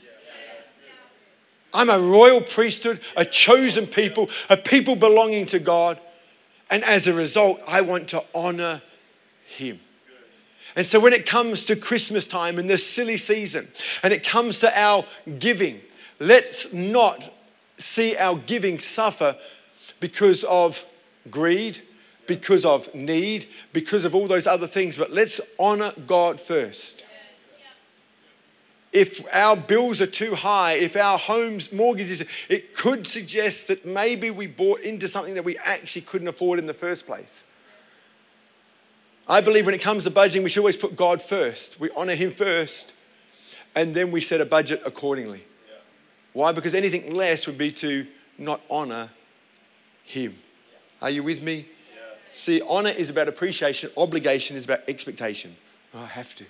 I'm 1.75 1.91
a 1.91 1.99
royal 1.99 2.41
priesthood, 2.41 3.01
a 3.17 3.25
chosen 3.25 3.87
people, 3.87 4.31
a 4.49 4.57
people 4.57 4.95
belonging 4.95 5.47
to 5.47 5.59
God, 5.59 6.01
and 6.71 6.85
as 6.85 7.07
a 7.07 7.13
result, 7.13 7.61
I 7.67 7.81
want 7.81 8.09
to 8.09 8.23
honor 8.35 8.83
Him. 9.47 9.81
And 10.77 10.87
so 10.87 11.01
when 11.01 11.13
it 11.13 11.27
comes 11.27 11.67
to 11.67 11.77
Christmas 11.77 12.27
time 12.27 12.59
and 12.59 12.69
this 12.71 12.87
silly 12.87 13.17
season, 13.17 13.69
and 14.03 14.13
it 14.13 14.25
comes 14.25 14.61
to 14.61 14.79
our 14.79 15.05
giving, 15.39 15.81
let's 16.19 16.73
not 16.73 17.23
see 17.83 18.17
our 18.17 18.37
giving 18.37 18.79
suffer 18.79 19.37
because 20.01 20.45
of 20.45 20.85
greed, 21.31 21.81
because 22.27 22.65
of 22.65 22.93
need, 22.95 23.47
because 23.73 24.05
of 24.05 24.15
all 24.15 24.27
those 24.27 24.47
other 24.47 24.67
things. 24.67 24.97
But 24.97 25.13
let's 25.13 25.41
honor 25.59 25.93
God 26.07 26.41
first. 26.41 27.05
If 28.93 29.25
our 29.35 29.57
bills 29.57 30.03
are 30.03 30.07
too 30.07 30.35
high, 30.35 30.75
if 30.75 30.97
our 30.97 31.17
home's 31.17 31.73
mortgage 31.73 32.11
is, 32.11 32.27
it 32.51 32.75
could 32.75 33.07
suggest 33.07 33.69
that 33.69 33.87
maybe 33.87 34.31
we 34.31 34.47
bought 34.47 34.81
into 34.81 35.09
something 35.09 35.35
that 35.35 35.45
we 35.45 35.57
actually 35.59 36.03
couldn't 36.03 36.29
afford 36.29 36.59
in 36.59 36.67
the 36.67 36.75
first 36.75 37.07
place. 37.07 37.45
I 39.27 39.41
believe 39.41 39.65
when 39.65 39.75
it 39.75 39.81
comes 39.81 40.05
to 40.05 40.11
budgeting, 40.11 40.43
we 40.43 40.51
should 40.51 40.61
always 40.61 40.77
put 40.77 40.95
God 40.95 41.23
first. 41.23 41.81
We 41.81 41.89
honor 41.97 42.15
Him 42.15 42.33
first, 42.33 42.93
and 43.75 43.95
then 43.95 44.11
we 44.11 44.21
set 44.21 44.43
a 44.43 44.45
budget 44.45 44.83
accordingly. 44.85 45.45
Why? 46.33 46.53
Because 46.53 46.75
anything 46.75 47.15
less 47.15 47.47
would 47.47 47.59
be 47.59 47.71
to 47.73 48.07
not 48.39 48.61
honor 48.71 49.11
Him. 50.05 50.39
Are 51.01 51.11
you 51.11 51.23
with 51.23 51.43
me? 51.43 51.57
Yeah. 51.57 52.17
See, 52.33 52.63
honor 52.69 52.91
is 52.91 53.11
about 53.11 53.29
appreciation, 53.29 53.91
obligation 53.97 54.57
is 54.57 54.65
about 54.65 54.81
expectation. 54.89 55.57
Oh, 55.95 56.01
I 56.01 56.07
have 56.07 56.35
to. 56.37 56.45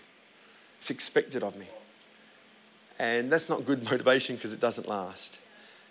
It's 0.79 0.91
expected 0.91 1.43
of 1.43 1.57
me. 1.57 1.67
And 2.99 3.31
that's 3.31 3.49
not 3.49 3.65
good 3.65 3.83
motivation 3.91 4.37
because 4.37 4.53
it 4.53 4.61
doesn't 4.61 4.89
last. 4.89 5.39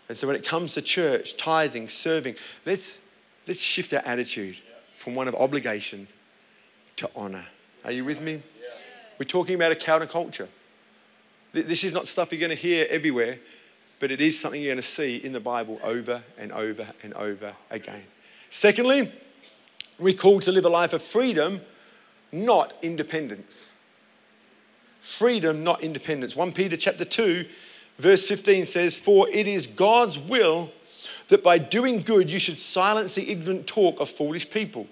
And 0.10 0.18
so 0.18 0.28
when 0.28 0.36
it 0.36 0.46
comes 0.46 0.74
to 0.74 0.82
church, 0.82 1.38
tithing, 1.38 1.90
serving, 1.90 2.36
let's, 2.66 3.06
let's 3.48 3.62
shift 3.62 3.94
our 3.94 4.02
attitude 4.06 4.58
from 4.94 5.16
one 5.16 5.28
of 5.28 5.36
obligation 5.36 6.08
to 6.98 7.10
honor. 7.16 7.46
Are 7.84 7.92
you 7.92 8.06
with 8.06 8.22
me? 8.22 8.42
We're 9.18 9.26
talking 9.26 9.56
about 9.56 9.72
a 9.72 9.76
counterculture. 9.76 10.48
This 11.54 11.84
is 11.84 11.94
not 11.94 12.08
stuff 12.08 12.32
you're 12.32 12.40
going 12.40 12.50
to 12.50 12.56
hear 12.56 12.88
everywhere 12.90 13.40
but 14.02 14.10
it 14.12 14.20
is 14.20 14.38
something 14.38 14.60
you're 14.60 14.74
going 14.74 14.82
to 14.82 14.88
see 14.88 15.18
in 15.18 15.32
the 15.32 15.40
Bible 15.40 15.80
over 15.84 16.24
and 16.36 16.52
over 16.52 16.88
and 17.04 17.14
over 17.14 17.54
again. 17.70 18.02
Secondly, 18.50 19.12
we're 20.00 20.18
called 20.18 20.42
to 20.42 20.52
live 20.52 20.66
a 20.66 20.70
life 20.70 20.92
of 20.92 21.04
freedom, 21.04 21.62
not 22.32 22.74
independence. 22.82 23.72
Freedom, 25.02 25.64
not 25.64 25.84
independence. 25.84 26.36
1 26.36 26.52
Peter 26.52 26.76
chapter 26.76 27.06
2, 27.06 27.46
verse 28.00 28.28
15 28.28 28.66
says, 28.66 28.98
For 28.98 29.30
it 29.30 29.48
is 29.48 29.68
God's 29.68 30.18
will 30.18 30.72
that 31.28 31.44
by 31.44 31.60
doing 31.60 32.02
good 32.02 32.32
you 32.32 32.40
should 32.40 32.60
silence 32.60 33.14
the 33.14 33.32
ignorant 33.32 33.68
talk 33.68 34.00
of 34.00 34.10
foolish 34.10 34.50
people. 34.50 34.88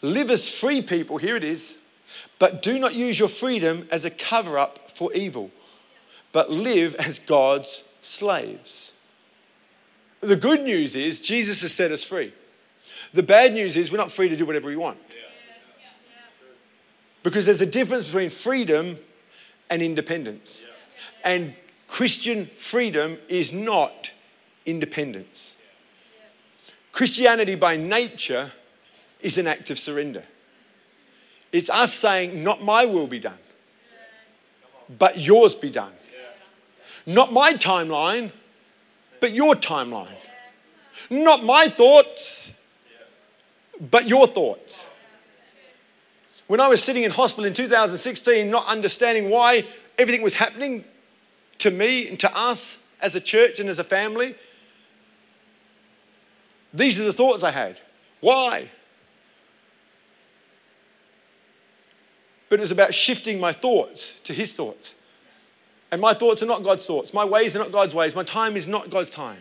Live 0.00 0.30
as 0.30 0.48
free 0.48 0.80
people, 0.80 1.18
here 1.18 1.36
it 1.36 1.44
is, 1.44 1.76
but 2.38 2.62
do 2.62 2.78
not 2.78 2.94
use 2.94 3.18
your 3.18 3.28
freedom 3.28 3.86
as 3.90 4.06
a 4.06 4.10
cover 4.10 4.58
up 4.58 4.90
for 4.90 5.12
evil, 5.12 5.50
but 6.32 6.50
live 6.50 6.94
as 6.94 7.18
God's 7.18 7.84
slaves. 8.02 8.92
The 10.20 10.36
good 10.36 10.62
news 10.62 10.94
is 10.94 11.20
Jesus 11.20 11.62
has 11.62 11.72
set 11.72 11.90
us 11.92 12.04
free. 12.04 12.32
The 13.12 13.22
bad 13.22 13.54
news 13.54 13.76
is 13.76 13.90
we're 13.90 13.98
not 13.98 14.12
free 14.12 14.28
to 14.28 14.36
do 14.36 14.46
whatever 14.46 14.68
we 14.68 14.76
want. 14.76 14.98
Because 17.22 17.46
there's 17.46 17.60
a 17.60 17.66
difference 17.66 18.06
between 18.06 18.30
freedom 18.30 18.98
and 19.68 19.82
independence. 19.82 20.62
And 21.24 21.54
Christian 21.86 22.46
freedom 22.46 23.18
is 23.28 23.52
not 23.52 24.12
independence. 24.64 25.56
Christianity 26.92 27.54
by 27.54 27.76
nature 27.76 28.52
is 29.20 29.38
an 29.38 29.46
act 29.46 29.70
of 29.70 29.78
surrender. 29.78 30.24
It's 31.52 31.68
us 31.68 31.92
saying, 31.92 32.42
Not 32.42 32.62
my 32.62 32.86
will 32.86 33.06
be 33.06 33.18
done, 33.18 33.38
but 34.98 35.18
yours 35.18 35.54
be 35.54 35.70
done. 35.70 35.92
Not 37.06 37.32
my 37.32 37.54
timeline, 37.54 38.32
but 39.20 39.32
your 39.32 39.54
timeline. 39.54 40.16
Not 41.08 41.44
my 41.44 41.68
thoughts, 41.68 42.60
but 43.90 44.06
your 44.06 44.26
thoughts. 44.26 44.86
When 46.46 46.60
I 46.60 46.68
was 46.68 46.82
sitting 46.82 47.04
in 47.04 47.10
hospital 47.10 47.44
in 47.44 47.54
2016, 47.54 48.50
not 48.50 48.66
understanding 48.66 49.30
why 49.30 49.64
everything 49.98 50.22
was 50.22 50.34
happening 50.34 50.84
to 51.58 51.70
me 51.70 52.08
and 52.08 52.18
to 52.20 52.36
us 52.36 52.88
as 53.00 53.14
a 53.14 53.20
church 53.20 53.60
and 53.60 53.68
as 53.68 53.78
a 53.78 53.84
family, 53.84 54.34
these 56.72 56.98
are 56.98 57.04
the 57.04 57.12
thoughts 57.12 57.42
I 57.42 57.50
had. 57.50 57.80
Why? 58.20 58.68
But 62.48 62.58
it 62.58 62.62
was 62.62 62.70
about 62.72 62.94
shifting 62.94 63.38
my 63.40 63.52
thoughts 63.52 64.20
to 64.22 64.34
His 64.34 64.52
thoughts. 64.52 64.94
And 65.92 66.00
my 66.00 66.14
thoughts 66.14 66.42
are 66.42 66.46
not 66.46 66.62
God's 66.62 66.86
thoughts. 66.86 67.12
My 67.12 67.24
ways 67.24 67.56
are 67.56 67.58
not 67.58 67.72
God's 67.72 67.94
ways. 67.94 68.14
My 68.14 68.22
time 68.22 68.56
is 68.56 68.68
not 68.68 68.90
God's 68.90 69.10
time. 69.10 69.38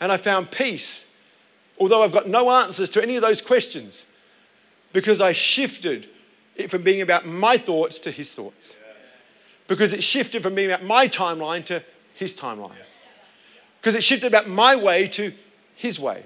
And 0.00 0.10
I 0.10 0.16
found 0.16 0.50
peace, 0.50 1.06
although 1.78 2.02
I've 2.02 2.12
got 2.12 2.28
no 2.28 2.50
answers 2.50 2.90
to 2.90 3.02
any 3.02 3.16
of 3.16 3.22
those 3.22 3.40
questions, 3.40 4.06
because 4.92 5.20
I 5.20 5.32
shifted 5.32 6.08
it 6.56 6.70
from 6.70 6.82
being 6.82 7.00
about 7.00 7.26
my 7.26 7.56
thoughts 7.56 7.98
to 8.00 8.10
His 8.10 8.32
thoughts. 8.32 8.76
Because 9.66 9.92
it 9.92 10.02
shifted 10.02 10.42
from 10.42 10.54
being 10.54 10.70
about 10.70 10.84
my 10.84 11.08
timeline 11.08 11.64
to 11.66 11.82
His 12.14 12.38
timeline. 12.38 12.72
Because 13.80 13.94
it 13.94 14.02
shifted 14.02 14.26
about 14.26 14.48
my 14.48 14.76
way 14.76 15.08
to 15.08 15.32
His 15.74 15.98
way. 15.98 16.24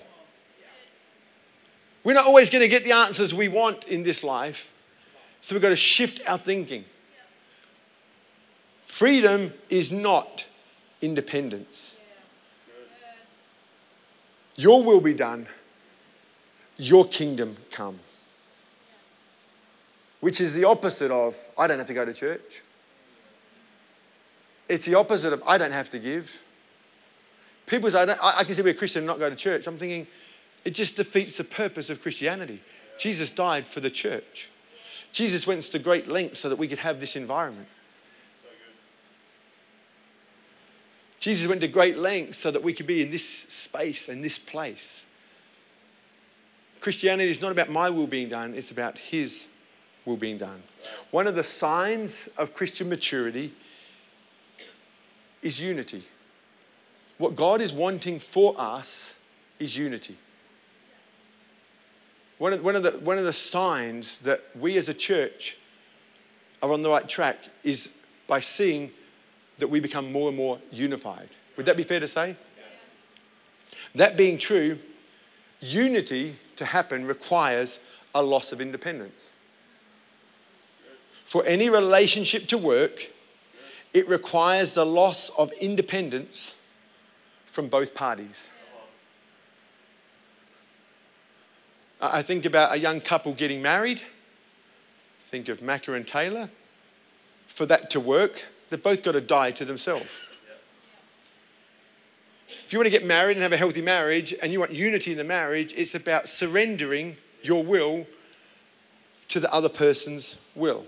We're 2.05 2.15
not 2.15 2.27
always 2.27 2.49
going 2.49 2.63
to 2.63 2.69
get 2.69 2.85
the 2.85 2.93
answers 2.93 3.35
we 3.35 3.49
want 3.49 3.85
in 3.85 4.03
this 4.03 4.25
life, 4.25 4.73
so 5.41 5.55
we've 5.55 5.63
got 5.63 5.69
to 5.69 5.77
shift 5.77 6.21
our 6.27 6.39
thinking. 6.39 6.85
Freedom 8.99 9.53
is 9.71 9.93
not 9.93 10.45
independence. 11.01 11.97
Your 14.57 14.83
will 14.83 15.01
be 15.01 15.15
done, 15.15 15.47
your 16.79 17.07
kingdom 17.07 17.59
come. 17.71 18.01
Which 20.19 20.41
is 20.41 20.53
the 20.53 20.65
opposite 20.65 21.13
of, 21.13 21.37
I 21.57 21.69
don't 21.69 21.79
have 21.79 21.87
to 21.87 21.95
go 21.95 22.05
to 22.05 22.13
church. 22.13 22.63
It's 24.69 24.85
the 24.85 24.97
opposite 24.97 25.33
of, 25.33 25.45
I 25.47 25.59
don't 25.59 25.71
have 25.71 25.91
to 25.91 26.01
give. 26.01 26.43
People 27.67 27.93
say, 27.93 28.03
I, 28.03 28.39
I 28.39 28.43
can 28.43 28.65
be 28.65 28.71
a 28.71 28.75
Christian 28.75 29.03
and 29.03 29.07
not 29.07 29.21
go 29.21 29.31
to 29.31 29.37
church. 29.37 29.69
I'm 29.69 29.79
thinking, 29.79 30.09
it 30.65 30.71
just 30.71 30.97
defeats 30.97 31.37
the 31.37 31.45
purpose 31.45 31.89
of 31.89 32.03
Christianity. 32.03 32.61
Jesus 32.99 33.31
died 33.31 33.69
for 33.69 33.79
the 33.79 33.91
church. 33.91 34.49
Jesus 35.13 35.47
went 35.47 35.63
to 35.63 35.79
great 35.79 36.09
lengths 36.09 36.41
so 36.41 36.49
that 36.49 36.59
we 36.59 36.67
could 36.67 36.79
have 36.79 36.99
this 36.99 37.15
environment. 37.15 37.69
Jesus 41.21 41.47
went 41.47 41.61
to 41.63 41.69
great 41.69 41.99
lengths 41.99 42.39
so 42.39 42.51
that 42.51 42.63
we 42.63 42.73
could 42.73 42.87
be 42.87 43.03
in 43.03 43.11
this 43.11 43.29
space 43.29 44.09
and 44.09 44.23
this 44.23 44.39
place. 44.39 45.05
Christianity 46.81 47.31
is 47.31 47.41
not 47.41 47.51
about 47.53 47.71
my 47.71 47.91
will 47.91 48.07
being 48.07 48.29
done, 48.29 48.55
it's 48.55 48.71
about 48.71 48.99
His 48.99 49.49
will 50.05 50.17
being 50.17 50.39
done. 50.39 50.63
One 51.11 51.27
of 51.27 51.35
the 51.35 51.43
signs 51.43 52.29
of 52.39 52.55
Christian 52.55 52.89
maturity 52.89 53.53
is 55.43 55.61
unity. 55.61 56.05
What 57.19 57.35
God 57.35 57.61
is 57.61 57.73
wanting 57.73 58.21
for 58.21 58.55
us 58.57 59.19
is 59.59 59.77
unity. 59.77 60.17
One 62.39 62.53
of, 62.53 62.63
one, 62.63 62.77
of 62.77 62.85
the, 62.85 62.93
one 62.93 63.19
of 63.19 63.25
the 63.25 63.33
signs 63.33 64.19
that 64.21 64.45
we 64.57 64.77
as 64.79 64.89
a 64.89 64.95
church 64.95 65.57
are 66.63 66.73
on 66.73 66.83
the 66.83 66.91
right 66.91 67.09
track 67.09 67.39
is 67.65 67.93
by 68.29 68.39
seeing 68.39 68.93
that 69.59 69.69
we 69.69 69.81
become 69.81 70.11
more 70.13 70.29
and 70.29 70.37
more 70.37 70.59
unified. 70.71 71.29
Would 71.57 71.67
that 71.67 71.77
be 71.77 71.83
fair 71.83 72.01
to 72.01 72.09
say? 72.09 72.37
That 73.95 74.17
being 74.17 74.39
true, 74.39 74.79
unity 75.61 76.37
to 76.57 76.65
happen 76.65 77.07
requires 77.07 77.79
a 78.15 78.23
loss 78.23 78.53
of 78.53 78.61
independence. 78.61 79.33
For 81.25 81.45
any 81.45 81.69
relationship 81.69 82.47
to 82.49 82.59
work, 82.59 83.11
it 83.93 84.09
requires 84.09 84.75
the 84.75 84.87
loss 84.87 85.31
of 85.31 85.53
independence 85.53 86.57
from 87.47 87.69
both 87.69 87.95
parties. 87.95 88.51
I 92.01 92.23
think 92.23 92.45
about 92.45 92.73
a 92.73 92.79
young 92.79 93.01
couple 93.01 93.33
getting 93.33 93.61
married. 93.61 94.03
Think 95.21 95.49
of 95.49 95.59
Macca 95.59 95.97
and 95.97 96.07
Taylor. 96.07 96.49
For 97.47 97.67
that 97.67 97.91
to 97.91 98.01
work, 98.01 98.47
they've 98.71 98.83
both 98.83 99.03
got 99.03 99.13
to 99.13 99.21
die 99.21 99.51
to 99.53 99.65
themselves. 99.65 100.11
If 102.65 102.73
you 102.73 102.79
want 102.79 102.87
to 102.87 102.91
get 102.91 103.05
married 103.05 103.37
and 103.37 103.43
have 103.43 103.53
a 103.53 103.57
healthy 103.57 103.81
marriage 103.81 104.35
and 104.43 104.53
you 104.53 104.61
want 104.61 104.73
unity 104.73 105.13
in 105.13 105.19
the 105.19 105.25
marriage, 105.25 105.73
it's 105.77 105.95
about 105.95 106.29
surrendering 106.29 107.17
your 107.43 107.65
will 107.65 108.07
to 109.29 109.41
the 109.41 109.51
other 109.53 109.69
person's 109.69 110.37
will. 110.55 110.85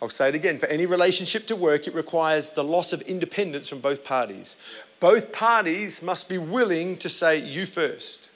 I'll 0.00 0.08
say 0.08 0.28
it 0.28 0.36
again 0.36 0.58
for 0.58 0.66
any 0.66 0.86
relationship 0.86 1.46
to 1.48 1.56
work, 1.56 1.88
it 1.88 1.94
requires 1.94 2.50
the 2.50 2.62
loss 2.62 2.92
of 2.92 3.00
independence 3.02 3.68
from 3.68 3.80
both 3.80 4.04
parties. 4.04 4.54
Both 5.00 5.32
parties 5.32 6.02
must 6.02 6.28
be 6.28 6.38
willing 6.38 6.96
to 6.98 7.08
say, 7.08 7.38
You 7.38 7.66
first. 7.66 8.30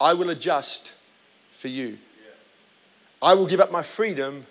I 0.00 0.14
will 0.14 0.30
adjust 0.30 0.92
for 1.50 1.68
you. 1.68 1.98
I 3.22 3.34
will 3.34 3.46
give 3.46 3.60
up 3.60 3.72
my 3.72 3.82
freedom 3.82 4.46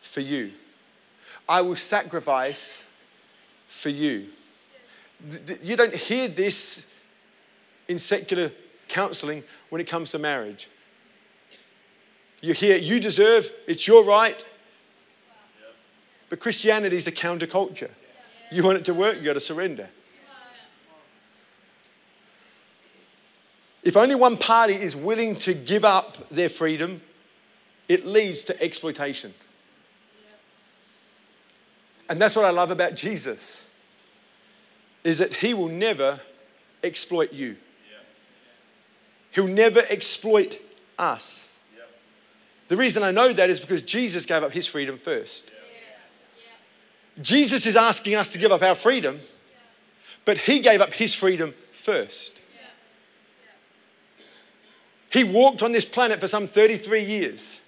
for 0.00 0.20
you. 0.20 0.52
I 1.48 1.62
will 1.62 1.76
sacrifice 1.76 2.84
for 3.66 3.88
you. 3.88 4.28
You 5.62 5.76
don't 5.76 5.94
hear 5.94 6.28
this 6.28 6.94
in 7.88 7.98
secular 7.98 8.52
counseling 8.88 9.42
when 9.70 9.80
it 9.80 9.86
comes 9.86 10.10
to 10.12 10.18
marriage. 10.18 10.68
You 12.40 12.54
hear, 12.54 12.76
you 12.76 13.00
deserve, 13.00 13.50
it's 13.66 13.86
your 13.88 14.04
right. 14.04 14.42
But 16.28 16.40
Christianity 16.40 16.96
is 16.96 17.06
a 17.06 17.12
counterculture. 17.12 17.90
You 18.52 18.62
want 18.62 18.78
it 18.78 18.84
to 18.86 18.94
work, 18.94 19.16
you 19.16 19.24
got 19.24 19.34
to 19.34 19.40
surrender. 19.40 19.88
If 23.82 23.96
only 23.96 24.14
one 24.14 24.36
party 24.36 24.74
is 24.74 24.94
willing 24.94 25.36
to 25.36 25.54
give 25.54 25.84
up 25.84 26.28
their 26.30 26.48
freedom, 26.48 27.00
it 27.88 28.04
leads 28.04 28.44
to 28.44 28.62
exploitation. 28.62 29.32
And 32.08 32.20
that's 32.20 32.34
what 32.34 32.44
I 32.44 32.50
love 32.50 32.70
about 32.70 32.94
Jesus 32.94 33.64
is 35.04 35.18
that 35.18 35.34
he 35.34 35.54
will 35.54 35.68
never 35.68 36.20
exploit 36.82 37.32
you. 37.32 37.56
He'll 39.30 39.46
never 39.46 39.80
exploit 39.88 40.60
us. 40.98 41.52
The 42.68 42.76
reason 42.76 43.02
I 43.02 43.10
know 43.10 43.32
that 43.32 43.50
is 43.50 43.60
because 43.60 43.82
Jesus 43.82 44.26
gave 44.26 44.42
up 44.42 44.52
his 44.52 44.66
freedom 44.66 44.96
first. 44.96 45.50
Jesus 47.20 47.66
is 47.66 47.76
asking 47.76 48.14
us 48.14 48.28
to 48.30 48.38
give 48.38 48.52
up 48.52 48.62
our 48.62 48.74
freedom, 48.74 49.20
but 50.24 50.38
he 50.38 50.60
gave 50.60 50.80
up 50.80 50.92
his 50.92 51.14
freedom 51.14 51.54
first. 51.72 52.38
He 55.10 55.24
walked 55.24 55.62
on 55.62 55.72
this 55.72 55.86
planet 55.86 56.20
for 56.20 56.28
some 56.28 56.46
33 56.46 57.02
years. 57.02 57.60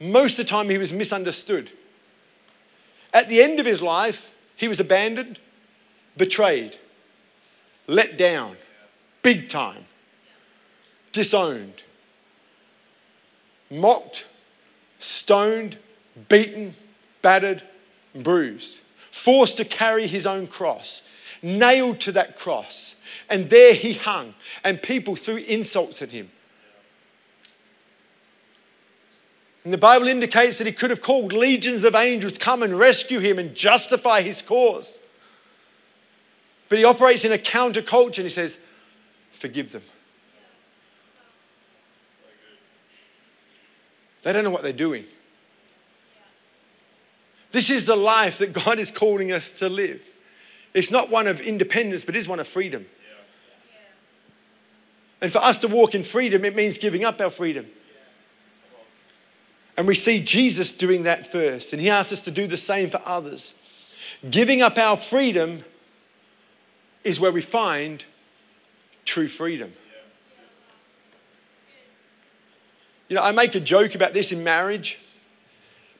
Most 0.00 0.38
of 0.38 0.46
the 0.46 0.50
time, 0.50 0.68
he 0.68 0.78
was 0.78 0.92
misunderstood. 0.92 1.70
At 3.16 3.30
the 3.30 3.40
end 3.40 3.60
of 3.60 3.64
his 3.64 3.80
life, 3.80 4.30
he 4.56 4.68
was 4.68 4.78
abandoned, 4.78 5.38
betrayed, 6.18 6.76
let 7.86 8.18
down, 8.18 8.58
big 9.22 9.48
time, 9.48 9.86
disowned, 11.12 11.82
mocked, 13.70 14.26
stoned, 14.98 15.78
beaten, 16.28 16.74
battered, 17.22 17.62
bruised, 18.14 18.80
forced 19.10 19.56
to 19.56 19.64
carry 19.64 20.06
his 20.06 20.26
own 20.26 20.46
cross, 20.46 21.00
nailed 21.40 22.00
to 22.00 22.12
that 22.12 22.38
cross. 22.38 22.96
And 23.30 23.48
there 23.48 23.72
he 23.72 23.94
hung, 23.94 24.34
and 24.62 24.82
people 24.82 25.16
threw 25.16 25.36
insults 25.36 26.02
at 26.02 26.10
him. 26.10 26.30
And 29.66 29.72
the 29.72 29.78
Bible 29.78 30.06
indicates 30.06 30.58
that 30.58 30.66
he 30.68 30.72
could 30.72 30.90
have 30.90 31.02
called 31.02 31.32
legions 31.32 31.82
of 31.82 31.96
angels 31.96 32.34
to 32.34 32.38
come 32.38 32.62
and 32.62 32.78
rescue 32.78 33.18
him 33.18 33.36
and 33.36 33.52
justify 33.52 34.22
his 34.22 34.40
cause. 34.40 35.00
But 36.68 36.78
he 36.78 36.84
operates 36.84 37.24
in 37.24 37.32
a 37.32 37.36
counterculture 37.36 38.18
and 38.18 38.26
he 38.26 38.28
says, 38.28 38.60
forgive 39.32 39.72
them. 39.72 39.82
They 44.22 44.32
don't 44.32 44.44
know 44.44 44.50
what 44.50 44.62
they're 44.62 44.72
doing. 44.72 45.04
This 47.50 47.68
is 47.68 47.86
the 47.86 47.96
life 47.96 48.38
that 48.38 48.52
God 48.52 48.78
is 48.78 48.92
calling 48.92 49.32
us 49.32 49.50
to 49.58 49.68
live. 49.68 50.12
It's 50.74 50.92
not 50.92 51.10
one 51.10 51.26
of 51.26 51.40
independence, 51.40 52.04
but 52.04 52.14
it 52.14 52.20
is 52.20 52.28
one 52.28 52.38
of 52.38 52.46
freedom. 52.46 52.86
And 55.20 55.32
for 55.32 55.38
us 55.38 55.58
to 55.58 55.66
walk 55.66 55.96
in 55.96 56.04
freedom, 56.04 56.44
it 56.44 56.54
means 56.54 56.78
giving 56.78 57.04
up 57.04 57.20
our 57.20 57.30
freedom. 57.30 57.66
And 59.76 59.86
we 59.86 59.94
see 59.94 60.22
Jesus 60.22 60.72
doing 60.72 61.02
that 61.02 61.26
first, 61.26 61.72
and 61.72 61.82
he 61.82 61.90
asks 61.90 62.12
us 62.12 62.22
to 62.22 62.30
do 62.30 62.46
the 62.46 62.56
same 62.56 62.88
for 62.88 63.00
others. 63.04 63.52
Giving 64.30 64.62
up 64.62 64.78
our 64.78 64.96
freedom 64.96 65.64
is 67.04 67.20
where 67.20 67.30
we 67.30 67.42
find 67.42 68.04
true 69.04 69.28
freedom. 69.28 69.72
You 73.08 73.16
know, 73.16 73.22
I 73.22 73.32
make 73.32 73.54
a 73.54 73.60
joke 73.60 73.94
about 73.94 74.14
this 74.14 74.32
in 74.32 74.42
marriage, 74.42 74.98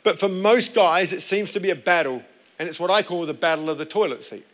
but 0.02 0.18
for 0.18 0.28
most 0.28 0.74
guys, 0.74 1.12
it 1.12 1.22
seems 1.22 1.52
to 1.52 1.60
be 1.60 1.70
a 1.70 1.76
battle, 1.76 2.22
and 2.58 2.68
it's 2.68 2.80
what 2.80 2.90
I 2.90 3.02
call 3.02 3.26
the 3.26 3.34
battle 3.34 3.70
of 3.70 3.78
the 3.78 3.84
toilet 3.84 4.24
seat. 4.24 4.46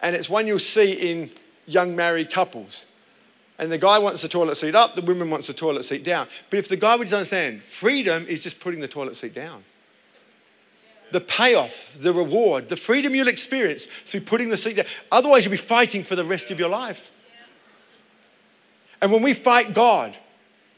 And 0.00 0.16
it's 0.16 0.28
one 0.28 0.46
you'll 0.46 0.58
see 0.58 0.92
in 0.92 1.30
young 1.66 1.94
married 1.94 2.30
couples. 2.30 2.86
And 3.58 3.72
the 3.72 3.78
guy 3.78 3.98
wants 3.98 4.22
the 4.22 4.28
toilet 4.28 4.56
seat 4.56 4.74
up, 4.74 4.94
the 4.94 5.02
woman 5.02 5.30
wants 5.30 5.48
the 5.48 5.52
toilet 5.52 5.84
seat 5.84 6.04
down. 6.04 6.28
But 6.48 6.60
if 6.60 6.68
the 6.68 6.76
guy 6.76 6.94
would 6.94 7.12
understand, 7.12 7.62
freedom 7.62 8.24
is 8.26 8.42
just 8.42 8.60
putting 8.60 8.80
the 8.80 8.88
toilet 8.88 9.16
seat 9.16 9.34
down. 9.34 9.64
The 11.10 11.20
payoff, 11.20 11.96
the 11.98 12.12
reward, 12.12 12.68
the 12.68 12.76
freedom 12.76 13.14
you'll 13.14 13.28
experience 13.28 13.86
through 13.86 14.20
putting 14.20 14.50
the 14.50 14.56
seat 14.56 14.76
down. 14.76 14.86
Otherwise, 15.10 15.44
you'll 15.44 15.52
be 15.52 15.56
fighting 15.56 16.04
for 16.04 16.14
the 16.14 16.24
rest 16.24 16.50
of 16.50 16.60
your 16.60 16.68
life. 16.68 17.10
And 19.00 19.10
when 19.10 19.22
we 19.22 19.32
fight 19.32 19.74
God 19.74 20.16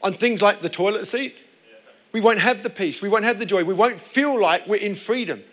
on 0.01 0.13
things 0.13 0.41
like 0.41 0.61
the 0.61 0.69
toilet 0.69 1.05
seat, 1.05 1.35
we 2.11 2.21
won't 2.21 2.39
have 2.39 2.63
the 2.63 2.69
peace, 2.69 3.01
we 3.01 3.09
won't 3.09 3.23
have 3.23 3.39
the 3.39 3.45
joy, 3.45 3.63
we 3.63 3.73
won't 3.73 3.99
feel 3.99 4.39
like 4.39 4.67
we're 4.67 4.75
in 4.75 4.95
freedom. 4.95 5.43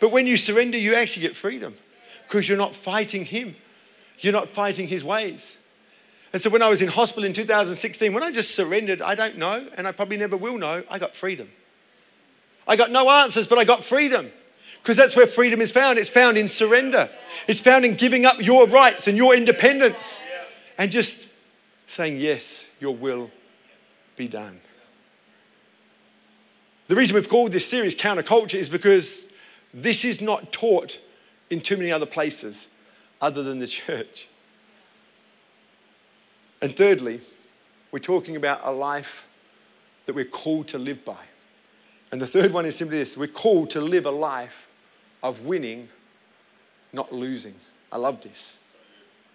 But 0.00 0.10
when 0.12 0.26
you 0.26 0.36
surrender, 0.36 0.78
you 0.78 0.94
actually 0.94 1.22
get 1.22 1.36
freedom 1.36 1.74
because 2.26 2.48
you're 2.48 2.58
not 2.58 2.74
fighting 2.74 3.24
Him, 3.24 3.56
you're 4.18 4.32
not 4.32 4.48
fighting 4.48 4.88
His 4.88 5.02
ways. 5.02 5.58
And 6.34 6.42
so 6.42 6.50
when 6.50 6.62
I 6.62 6.68
was 6.68 6.82
in 6.82 6.88
hospital 6.88 7.22
in 7.22 7.32
2016, 7.32 8.12
when 8.12 8.24
I 8.24 8.32
just 8.32 8.56
surrendered, 8.56 9.00
I 9.00 9.14
don't 9.14 9.38
know, 9.38 9.68
and 9.76 9.86
I 9.86 9.92
probably 9.92 10.16
never 10.16 10.36
will 10.36 10.58
know, 10.58 10.82
I 10.90 10.98
got 10.98 11.14
freedom. 11.14 11.48
I 12.66 12.74
got 12.74 12.90
no 12.90 13.08
answers, 13.08 13.46
but 13.46 13.56
I 13.56 13.62
got 13.62 13.84
freedom. 13.84 14.32
Because 14.82 14.96
that's 14.96 15.14
where 15.14 15.28
freedom 15.28 15.60
is 15.60 15.70
found. 15.70 15.96
It's 15.96 16.10
found 16.10 16.36
in 16.36 16.48
surrender. 16.48 17.08
It's 17.46 17.60
found 17.60 17.84
in 17.84 17.94
giving 17.94 18.26
up 18.26 18.44
your 18.44 18.66
rights 18.66 19.06
and 19.06 19.16
your 19.16 19.32
independence 19.32 20.20
and 20.76 20.90
just 20.90 21.32
saying, 21.86 22.18
Yes, 22.18 22.66
your 22.80 22.96
will 22.96 23.30
be 24.16 24.26
done. 24.26 24.60
The 26.88 26.96
reason 26.96 27.14
we've 27.14 27.28
called 27.28 27.52
this 27.52 27.64
series 27.64 27.94
Counterculture 27.94 28.58
is 28.58 28.68
because 28.68 29.32
this 29.72 30.04
is 30.04 30.20
not 30.20 30.50
taught 30.50 30.98
in 31.48 31.60
too 31.60 31.76
many 31.76 31.92
other 31.92 32.06
places 32.06 32.66
other 33.20 33.44
than 33.44 33.60
the 33.60 33.66
church. 33.68 34.26
And 36.64 36.74
thirdly, 36.74 37.20
we're 37.92 37.98
talking 37.98 38.36
about 38.36 38.62
a 38.64 38.70
life 38.70 39.28
that 40.06 40.14
we're 40.14 40.24
called 40.24 40.66
to 40.68 40.78
live 40.78 41.04
by. 41.04 41.22
And 42.10 42.22
the 42.22 42.26
third 42.26 42.54
one 42.54 42.64
is 42.64 42.74
simply 42.74 42.96
this 42.96 43.18
we're 43.18 43.26
called 43.26 43.68
to 43.72 43.82
live 43.82 44.06
a 44.06 44.10
life 44.10 44.66
of 45.22 45.42
winning, 45.42 45.90
not 46.90 47.12
losing. 47.12 47.54
I 47.92 47.98
love 47.98 48.22
this. 48.22 48.56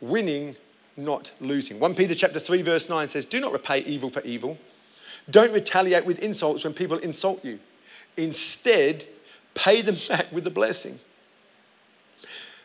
Winning, 0.02 0.56
not 0.98 1.32
losing. 1.40 1.80
1 1.80 1.94
Peter 1.94 2.16
chapter 2.16 2.40
3 2.40 2.64
verse 2.64 2.90
9 2.90 3.08
says, 3.08 3.26
"Do 3.26 3.40
not 3.40 3.54
repay 3.54 3.82
evil 3.82 4.10
for 4.10 4.24
evil. 4.24 4.58
Don't 5.30 5.54
retaliate 5.54 6.06
with 6.06 6.18
insults 6.18 6.64
when 6.64 6.74
people 6.74 6.98
insult 6.98 7.46
you. 7.46 7.60
Instead, 8.18 9.06
pay 9.54 9.84
them 9.84 9.98
back 10.10 10.32
with 10.32 10.48
a 10.48 10.52
blessing." 10.52 11.00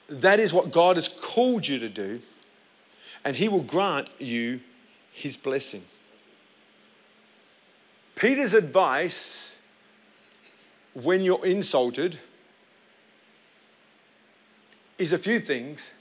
That 0.08 0.40
is 0.40 0.54
what 0.54 0.72
God 0.72 0.96
has 0.96 1.08
called 1.08 1.68
you 1.68 1.78
to 1.80 1.90
do 1.90 2.22
and 3.24 3.36
he 3.36 3.48
will 3.48 3.62
grant 3.62 4.08
you 4.18 4.60
his 5.12 5.36
blessing. 5.36 5.82
Peter's 8.16 8.54
advice 8.54 9.56
when 10.92 11.22
you're 11.22 11.44
insulted 11.44 12.18
is 14.98 15.12
a 15.12 15.18
few 15.18 15.40
things, 15.40 15.92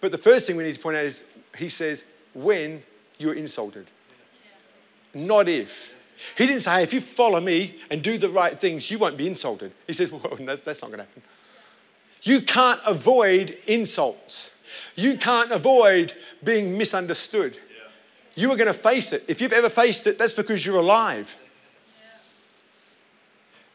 but 0.00 0.10
the 0.10 0.18
first 0.18 0.46
thing 0.46 0.56
we 0.56 0.64
need 0.64 0.74
to 0.74 0.80
point 0.80 0.96
out 0.96 1.04
is 1.04 1.24
he 1.56 1.68
says, 1.68 2.04
when 2.34 2.82
you're 3.18 3.34
insulted, 3.34 3.86
not 5.14 5.48
if. 5.48 5.94
He 6.38 6.46
didn't 6.46 6.62
say, 6.62 6.82
if 6.82 6.92
you 6.94 7.00
follow 7.00 7.40
me 7.40 7.80
and 7.90 8.02
do 8.02 8.16
the 8.16 8.28
right 8.28 8.58
things, 8.58 8.90
you 8.90 8.98
won't 8.98 9.16
be 9.16 9.26
insulted. 9.26 9.72
He 9.86 9.92
said, 9.92 10.10
well, 10.12 10.36
no, 10.38 10.56
that's 10.56 10.80
not 10.80 10.88
going 10.88 11.00
to 11.00 11.06
happen. 11.06 11.22
You 12.22 12.40
can't 12.40 12.80
avoid 12.86 13.58
insults. 13.66 14.51
You 14.94 15.16
can't 15.16 15.50
avoid 15.52 16.14
being 16.42 16.76
misunderstood. 16.76 17.56
You 18.34 18.50
are 18.50 18.56
going 18.56 18.68
to 18.68 18.74
face 18.74 19.12
it. 19.12 19.24
If 19.28 19.40
you've 19.40 19.52
ever 19.52 19.68
faced 19.68 20.06
it, 20.06 20.18
that's 20.18 20.32
because 20.32 20.64
you're 20.64 20.80
alive. 20.80 21.36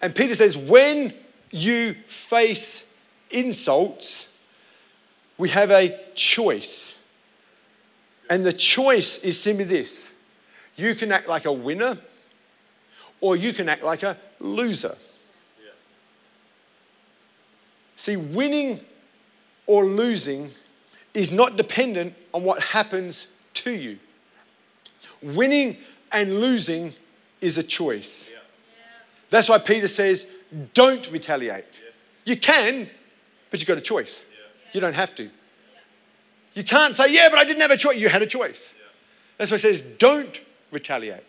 And 0.02 0.16
Peter 0.16 0.36
says, 0.36 0.56
when 0.56 1.14
you 1.52 1.94
face 1.94 2.98
insults, 3.30 4.28
we 5.38 5.50
have 5.50 5.72
a 5.72 5.98
choice. 6.16 7.00
And 8.30 8.46
the 8.46 8.54
choice 8.54 9.24
is 9.24 9.40
simply 9.40 9.66
this 9.66 10.14
you 10.76 10.94
can 10.94 11.12
act 11.12 11.28
like 11.28 11.46
a 11.46 11.52
winner, 11.52 11.98
or 13.20 13.36
you 13.36 13.52
can 13.52 13.68
act 13.68 13.84
like 13.84 14.04
a 14.04 14.18
loser. 14.40 14.96
See, 17.96 18.16
winning 18.16 18.80
or 19.66 19.86
losing 19.86 20.52
is 21.18 21.32
not 21.32 21.58
dependent 21.58 22.14
on 22.32 22.44
what 22.44 22.62
happens 22.62 23.28
to 23.56 23.72
you. 23.72 23.98
Winning 25.24 25.76
and 26.12 26.40
losing 26.40 26.94
is 27.42 27.58
a 27.58 27.64
choice. 27.64 28.30
That's 29.32 29.50
why 29.50 29.58
Peter 29.58 29.88
says, 29.88 30.28
don't 30.76 31.12
retaliate. 31.12 31.66
You 32.24 32.38
can, 32.38 32.88
but 33.50 33.60
you've 33.60 33.68
got 33.68 33.80
a 33.80 33.82
choice. 33.82 34.28
You 34.74 34.80
don't 34.80 34.94
have 34.94 35.16
to. 35.16 35.28
You 36.54 36.64
can't 36.64 36.94
say, 36.94 37.12
yeah, 37.12 37.30
but 37.32 37.40
I 37.40 37.46
didn't 37.46 37.62
have 37.62 37.72
a 37.72 37.78
choice. 37.78 37.98
You 37.98 38.10
had 38.10 38.22
a 38.22 38.28
choice. 38.28 38.76
That's 39.40 39.50
why 39.50 39.58
he 39.58 39.62
says, 39.62 39.82
don't 39.98 40.40
retaliate. 40.70 41.24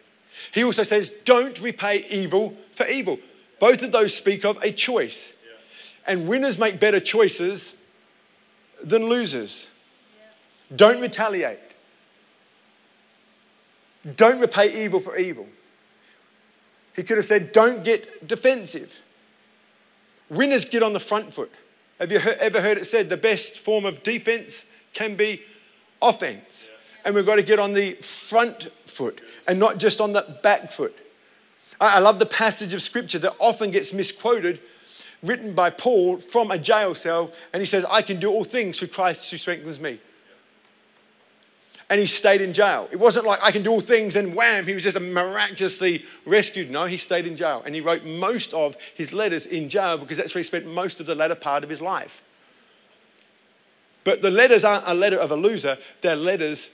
He 0.53 0.65
also 0.65 0.83
says, 0.83 1.09
don't 1.25 1.59
repay 1.63 2.05
evil 2.11 2.55
for 2.73 2.87
evil. 2.87 3.19
Both 3.59 3.83
of 3.83 3.93
those 3.93 4.15
speak 4.15 4.45
of 4.45 4.63
a 4.63 4.71
choice. 4.71 5.33
And 6.07 6.29
winners 6.29 6.59
make 6.59 6.79
better 6.79 7.01
choices 7.01 7.75
than 8.85 9.07
losers. 9.07 9.67
Don't 10.75 11.01
retaliate. 11.01 11.59
Don't 14.17 14.41
repay 14.41 14.85
evil 14.85 15.01
for 15.01 15.17
evil. 15.17 15.47
He 16.95 17.03
could 17.03 17.17
have 17.17 17.27
said, 17.27 17.53
Don't 17.53 17.85
get 17.85 18.27
defensive. 18.27 19.03
Winners 20.29 20.65
get 20.67 20.83
on 20.83 20.93
the 20.93 21.01
front 21.01 21.33
foot. 21.33 21.53
Have 21.99 22.13
you 22.13 22.19
ever 22.19 22.61
heard 22.61 22.79
it 22.79 22.87
said 22.87 23.09
the 23.09 23.17
best 23.17 23.59
form 23.59 23.85
of 23.85 24.03
defense 24.03 24.67
can 24.93 25.17
be 25.17 25.43
offense? 26.03 26.69
And 27.05 27.15
we've 27.15 27.27
got 27.27 27.37
to 27.37 27.43
get 27.43 27.59
on 27.59 27.73
the 27.73 27.93
front 27.95 28.71
foot 28.85 29.21
and 29.47 29.59
not 29.59 29.79
just 29.79 30.01
on 30.01 30.13
the 30.13 30.39
back 30.43 30.71
foot. 30.71 30.97
I 31.81 32.01
love 32.01 32.19
the 32.19 32.27
passage 32.27 32.75
of 32.75 32.83
scripture 32.83 33.21
that 33.21 33.35
often 33.39 33.71
gets 33.71 33.93
misquoted, 33.93 34.61
written 35.23 35.55
by 35.55 35.71
Paul 35.71 36.19
from 36.19 36.51
a 36.51 36.59
jail 36.59 36.95
cell. 36.95 37.33
And 37.53 37.61
he 37.61 37.67
says, 37.67 37.85
I 37.89 38.03
can 38.03 38.19
do 38.19 38.31
all 38.31 38.45
things 38.45 38.79
through 38.79 38.89
Christ 38.89 39.31
who 39.31 39.39
strengthens 39.39 39.81
me 39.81 40.01
and 41.91 42.01
he 42.01 42.07
stayed 42.07 42.41
in 42.41 42.53
jail. 42.53 42.89
It 42.91 42.97
wasn't 42.97 43.27
like 43.27 43.41
I 43.43 43.51
can 43.51 43.63
do 43.63 43.71
all 43.71 43.81
things 43.81 44.15
and 44.15 44.35
wham, 44.35 44.67
he 44.67 44.75
was 44.75 44.85
just 44.85 45.01
miraculously 45.01 46.05
rescued. 46.27 46.71
No, 46.71 46.85
he 46.85 46.99
stayed 46.99 47.27
in 47.27 47.35
jail. 47.35 47.63
And 47.65 47.75
he 47.75 47.81
wrote 47.81 48.05
most 48.05 48.53
of 48.53 48.77
his 48.95 49.13
letters 49.13 49.47
in 49.47 49.69
jail 49.69 49.97
because 49.97 50.19
that's 50.19 50.35
where 50.35 50.41
he 50.41 50.47
spent 50.47 50.67
most 50.67 51.01
of 51.01 51.07
the 51.07 51.15
latter 51.15 51.35
part 51.35 51.65
of 51.65 51.71
his 51.71 51.81
life. 51.81 52.23
But 54.05 54.23
the 54.23 54.31
letters 54.31 54.65
aren't 54.65 54.85
a 54.87 54.95
letter 54.95 55.19
of 55.19 55.31
a 55.31 55.37
loser, 55.37 55.79
they're 56.03 56.17
letters 56.17 56.71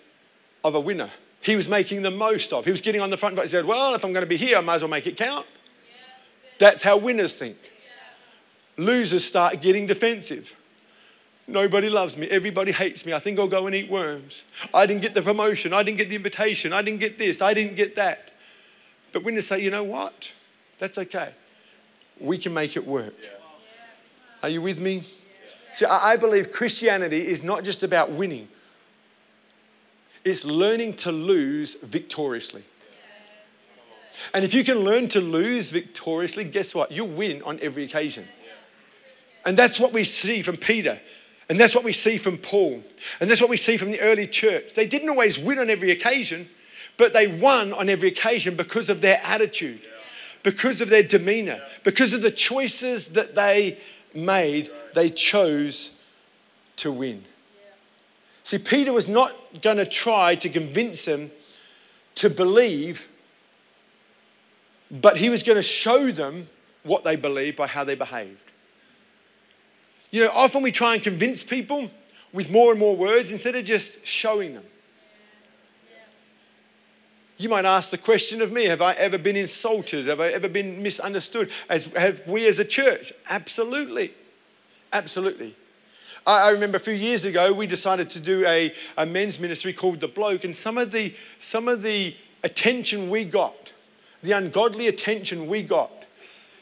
of 0.64 0.74
a 0.74 0.80
winner. 0.80 1.10
He 1.40 1.56
was 1.56 1.68
making 1.68 2.02
the 2.02 2.10
most 2.10 2.52
of. 2.52 2.64
He 2.64 2.70
was 2.70 2.80
getting 2.80 3.02
on 3.02 3.10
the 3.10 3.16
front 3.16 3.36
foot. 3.36 3.42
He 3.42 3.50
said, 3.50 3.66
Well, 3.66 3.94
if 3.94 4.04
I'm 4.04 4.12
going 4.12 4.24
to 4.24 4.28
be 4.28 4.36
here, 4.36 4.56
I 4.56 4.62
might 4.62 4.76
as 4.76 4.82
well 4.82 4.90
make 4.90 5.06
it 5.06 5.16
count. 5.16 5.46
That's 6.58 6.82
how 6.82 6.96
winners 6.96 7.34
think. 7.34 7.58
Losers 8.76 9.24
start 9.24 9.60
getting 9.60 9.86
defensive. 9.86 10.56
Nobody 11.46 11.90
loves 11.90 12.16
me. 12.16 12.26
Everybody 12.28 12.72
hates 12.72 13.04
me. 13.04 13.12
I 13.12 13.18
think 13.18 13.38
I'll 13.38 13.48
go 13.48 13.66
and 13.66 13.74
eat 13.74 13.90
worms. 13.90 14.44
I 14.72 14.86
didn't 14.86 15.02
get 15.02 15.12
the 15.12 15.22
promotion. 15.22 15.72
I 15.74 15.82
didn't 15.82 15.98
get 15.98 16.08
the 16.08 16.16
invitation. 16.16 16.72
I 16.72 16.80
didn't 16.80 17.00
get 17.00 17.18
this. 17.18 17.42
I 17.42 17.52
didn't 17.52 17.76
get 17.76 17.96
that. 17.96 18.30
But 19.12 19.24
when 19.24 19.34
they 19.34 19.42
say, 19.42 19.60
you 19.60 19.70
know 19.70 19.84
what? 19.84 20.32
That's 20.78 20.96
okay. 20.98 21.32
We 22.18 22.38
can 22.38 22.54
make 22.54 22.76
it 22.76 22.86
work. 22.86 23.14
Are 24.42 24.48
you 24.48 24.62
with 24.62 24.80
me? 24.80 25.04
See, 25.74 25.84
I 25.84 26.16
believe 26.16 26.52
Christianity 26.52 27.26
is 27.26 27.42
not 27.42 27.64
just 27.64 27.82
about 27.82 28.10
winning, 28.10 28.48
it's 30.24 30.44
learning 30.44 30.94
to 30.94 31.12
lose 31.12 31.74
victoriously. 31.74 32.64
And 34.32 34.44
if 34.44 34.54
you 34.54 34.64
can 34.64 34.78
learn 34.78 35.08
to 35.08 35.20
lose 35.20 35.70
victoriously, 35.70 36.44
guess 36.44 36.74
what? 36.74 36.92
You'll 36.92 37.08
win 37.08 37.42
on 37.42 37.58
every 37.60 37.84
occasion. 37.84 38.26
And 39.44 39.56
that's 39.56 39.78
what 39.78 39.92
we 39.92 40.04
see 40.04 40.40
from 40.40 40.56
Peter. 40.56 41.00
And 41.48 41.60
that's 41.60 41.74
what 41.74 41.84
we 41.84 41.92
see 41.92 42.16
from 42.16 42.38
Paul. 42.38 42.82
And 43.20 43.30
that's 43.30 43.40
what 43.40 43.50
we 43.50 43.56
see 43.56 43.76
from 43.76 43.90
the 43.90 44.00
early 44.00 44.26
church. 44.26 44.74
They 44.74 44.86
didn't 44.86 45.10
always 45.10 45.38
win 45.38 45.58
on 45.58 45.68
every 45.68 45.90
occasion, 45.90 46.48
but 46.96 47.12
they 47.12 47.26
won 47.26 47.72
on 47.72 47.88
every 47.88 48.08
occasion 48.08 48.56
because 48.56 48.88
of 48.88 49.00
their 49.00 49.20
attitude, 49.22 49.82
because 50.42 50.80
of 50.80 50.88
their 50.88 51.02
demeanor, 51.02 51.60
because 51.82 52.12
of 52.12 52.22
the 52.22 52.30
choices 52.30 53.08
that 53.08 53.34
they 53.34 53.78
made. 54.14 54.70
They 54.94 55.10
chose 55.10 56.00
to 56.76 56.90
win. 56.92 57.24
See, 58.44 58.58
Peter 58.58 58.92
was 58.92 59.08
not 59.08 59.32
going 59.62 59.78
to 59.78 59.86
try 59.86 60.34
to 60.36 60.48
convince 60.48 61.04
them 61.04 61.30
to 62.16 62.30
believe, 62.30 63.10
but 64.90 65.16
he 65.16 65.30
was 65.30 65.42
going 65.42 65.56
to 65.56 65.62
show 65.62 66.10
them 66.10 66.48
what 66.84 67.02
they 67.02 67.16
believed 67.16 67.56
by 67.56 67.66
how 67.66 67.84
they 67.84 67.94
behaved. 67.94 68.43
You 70.14 70.22
know, 70.22 70.30
often 70.32 70.62
we 70.62 70.70
try 70.70 70.94
and 70.94 71.02
convince 71.02 71.42
people 71.42 71.90
with 72.32 72.48
more 72.48 72.70
and 72.70 72.78
more 72.78 72.96
words 72.96 73.32
instead 73.32 73.56
of 73.56 73.64
just 73.64 74.06
showing 74.06 74.54
them. 74.54 74.62
You 77.36 77.48
might 77.48 77.64
ask 77.64 77.90
the 77.90 77.98
question 77.98 78.40
of 78.40 78.52
me 78.52 78.66
Have 78.66 78.80
I 78.80 78.92
ever 78.92 79.18
been 79.18 79.34
insulted? 79.34 80.06
Have 80.06 80.20
I 80.20 80.28
ever 80.28 80.48
been 80.48 80.84
misunderstood? 80.84 81.50
As, 81.68 81.86
have 81.94 82.24
we 82.28 82.46
as 82.46 82.60
a 82.60 82.64
church? 82.64 83.12
Absolutely. 83.28 84.12
Absolutely. 84.92 85.56
I, 86.24 86.50
remember 86.50 86.76
a 86.76 86.80
few 86.80 86.94
years 86.94 87.24
ago, 87.24 87.52
we 87.52 87.66
decided 87.66 88.08
to 88.10 88.20
do 88.20 88.46
a, 88.46 88.72
a 88.96 89.04
men's 89.04 89.40
ministry 89.40 89.72
called 89.72 89.98
The 89.98 90.06
Bloke, 90.06 90.44
and 90.44 90.54
some 90.54 90.78
of 90.78 90.92
the, 90.92 91.12
some 91.40 91.66
of 91.66 91.82
the 91.82 92.14
attention 92.44 93.10
we 93.10 93.24
got, 93.24 93.72
the 94.22 94.30
ungodly 94.30 94.86
attention 94.86 95.48
we 95.48 95.64
got, 95.64 95.90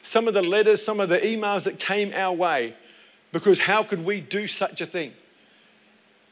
some 0.00 0.26
of 0.26 0.32
the 0.32 0.42
letters, 0.42 0.82
some 0.82 1.00
of 1.00 1.10
the 1.10 1.18
emails 1.18 1.64
that 1.64 1.78
came 1.78 2.14
our 2.14 2.32
way, 2.32 2.76
because 3.32 3.60
how 3.60 3.82
could 3.82 4.04
we 4.04 4.20
do 4.20 4.46
such 4.46 4.80
a 4.80 4.86
thing? 4.86 5.12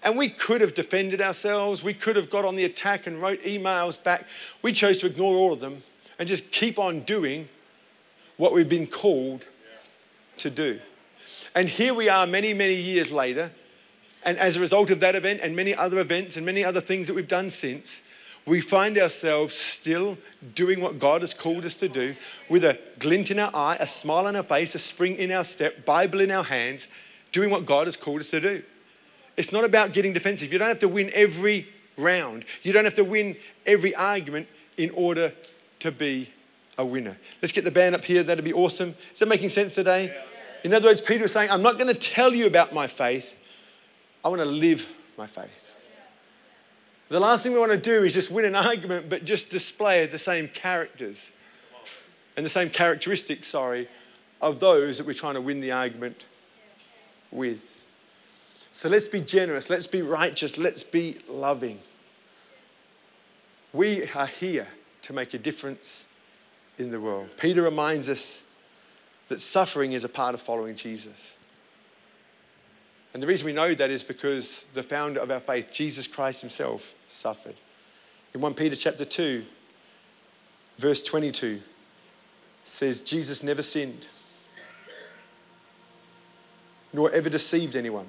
And 0.02 0.16
we 0.16 0.28
could 0.28 0.60
have 0.60 0.74
defended 0.74 1.20
ourselves. 1.20 1.82
We 1.82 1.94
could 1.94 2.16
have 2.16 2.30
got 2.30 2.44
on 2.44 2.56
the 2.56 2.64
attack 2.64 3.06
and 3.06 3.20
wrote 3.20 3.42
emails 3.42 4.02
back. 4.02 4.26
We 4.62 4.72
chose 4.72 5.00
to 5.00 5.06
ignore 5.06 5.36
all 5.36 5.52
of 5.52 5.60
them 5.60 5.82
and 6.18 6.28
just 6.28 6.52
keep 6.52 6.78
on 6.78 7.00
doing 7.00 7.48
what 8.36 8.52
we've 8.52 8.68
been 8.68 8.86
called 8.86 9.46
to 10.38 10.50
do. 10.50 10.80
And 11.54 11.68
here 11.68 11.92
we 11.92 12.08
are 12.08 12.26
many, 12.26 12.54
many 12.54 12.76
years 12.76 13.12
later. 13.12 13.50
And 14.24 14.38
as 14.38 14.56
a 14.56 14.60
result 14.60 14.90
of 14.90 15.00
that 15.00 15.14
event 15.14 15.40
and 15.42 15.56
many 15.56 15.74
other 15.74 15.98
events 15.98 16.36
and 16.36 16.46
many 16.46 16.64
other 16.64 16.80
things 16.80 17.06
that 17.08 17.14
we've 17.14 17.28
done 17.28 17.50
since, 17.50 18.02
we 18.50 18.60
find 18.60 18.98
ourselves 18.98 19.54
still 19.54 20.18
doing 20.56 20.80
what 20.80 20.98
God 20.98 21.20
has 21.20 21.32
called 21.32 21.64
us 21.64 21.76
to 21.76 21.88
do 21.88 22.16
with 22.48 22.64
a 22.64 22.80
glint 22.98 23.30
in 23.30 23.38
our 23.38 23.54
eye, 23.54 23.76
a 23.78 23.86
smile 23.86 24.26
on 24.26 24.34
our 24.34 24.42
face, 24.42 24.74
a 24.74 24.78
spring 24.80 25.14
in 25.14 25.30
our 25.30 25.44
step, 25.44 25.84
Bible 25.84 26.20
in 26.20 26.32
our 26.32 26.42
hands, 26.42 26.88
doing 27.30 27.48
what 27.48 27.64
God 27.64 27.86
has 27.86 27.96
called 27.96 28.18
us 28.18 28.30
to 28.30 28.40
do. 28.40 28.64
It's 29.36 29.52
not 29.52 29.62
about 29.62 29.92
getting 29.92 30.12
defensive. 30.12 30.52
You 30.52 30.58
don't 30.58 30.66
have 30.66 30.80
to 30.80 30.88
win 30.88 31.12
every 31.14 31.68
round, 31.96 32.44
you 32.64 32.72
don't 32.72 32.84
have 32.84 32.96
to 32.96 33.04
win 33.04 33.36
every 33.66 33.94
argument 33.94 34.48
in 34.76 34.90
order 34.90 35.32
to 35.78 35.92
be 35.92 36.28
a 36.76 36.84
winner. 36.84 37.16
Let's 37.40 37.52
get 37.52 37.62
the 37.62 37.70
band 37.70 37.94
up 37.94 38.04
here. 38.04 38.24
That'd 38.24 38.44
be 38.44 38.52
awesome. 38.52 38.96
Is 39.12 39.20
that 39.20 39.28
making 39.28 39.50
sense 39.50 39.76
today? 39.76 40.12
In 40.64 40.74
other 40.74 40.88
words, 40.88 41.02
Peter 41.02 41.22
was 41.22 41.32
saying, 41.32 41.52
I'm 41.52 41.62
not 41.62 41.78
going 41.78 41.86
to 41.86 41.94
tell 41.94 42.34
you 42.34 42.46
about 42.46 42.74
my 42.74 42.88
faith, 42.88 43.36
I 44.24 44.28
want 44.28 44.40
to 44.40 44.44
live 44.44 44.92
my 45.16 45.28
faith. 45.28 45.69
The 47.10 47.18
last 47.18 47.42
thing 47.42 47.52
we 47.52 47.58
want 47.58 47.72
to 47.72 47.76
do 47.76 48.04
is 48.04 48.14
just 48.14 48.30
win 48.30 48.44
an 48.44 48.54
argument, 48.54 49.08
but 49.08 49.24
just 49.24 49.50
display 49.50 50.06
the 50.06 50.18
same 50.18 50.46
characters 50.46 51.32
and 52.36 52.46
the 52.46 52.50
same 52.50 52.70
characteristics, 52.70 53.48
sorry, 53.48 53.88
of 54.40 54.60
those 54.60 54.98
that 54.98 55.06
we're 55.06 55.12
trying 55.12 55.34
to 55.34 55.40
win 55.40 55.60
the 55.60 55.72
argument 55.72 56.24
with. 57.32 57.82
So 58.70 58.88
let's 58.88 59.08
be 59.08 59.20
generous, 59.20 59.68
let's 59.68 59.88
be 59.88 60.02
righteous, 60.02 60.56
let's 60.56 60.84
be 60.84 61.18
loving. 61.28 61.80
We 63.72 64.08
are 64.14 64.26
here 64.26 64.68
to 65.02 65.12
make 65.12 65.34
a 65.34 65.38
difference 65.38 66.12
in 66.78 66.92
the 66.92 67.00
world. 67.00 67.28
Peter 67.36 67.62
reminds 67.62 68.08
us 68.08 68.44
that 69.26 69.40
suffering 69.40 69.92
is 69.92 70.04
a 70.04 70.08
part 70.08 70.34
of 70.34 70.40
following 70.40 70.76
Jesus. 70.76 71.34
And 73.12 73.22
the 73.22 73.26
reason 73.26 73.46
we 73.46 73.52
know 73.52 73.74
that 73.74 73.90
is 73.90 74.04
because 74.04 74.66
the 74.74 74.82
founder 74.82 75.20
of 75.20 75.30
our 75.30 75.40
faith, 75.40 75.72
Jesus 75.72 76.06
Christ 76.06 76.40
himself, 76.40 76.94
suffered. 77.08 77.56
In 78.34 78.40
1 78.40 78.54
Peter 78.54 78.76
chapter 78.76 79.04
2, 79.04 79.44
verse 80.78 81.02
22, 81.02 81.60
says, 82.64 83.00
Jesus 83.00 83.42
never 83.42 83.62
sinned, 83.62 84.06
nor 86.92 87.10
ever 87.10 87.28
deceived 87.28 87.74
anyone. 87.74 88.06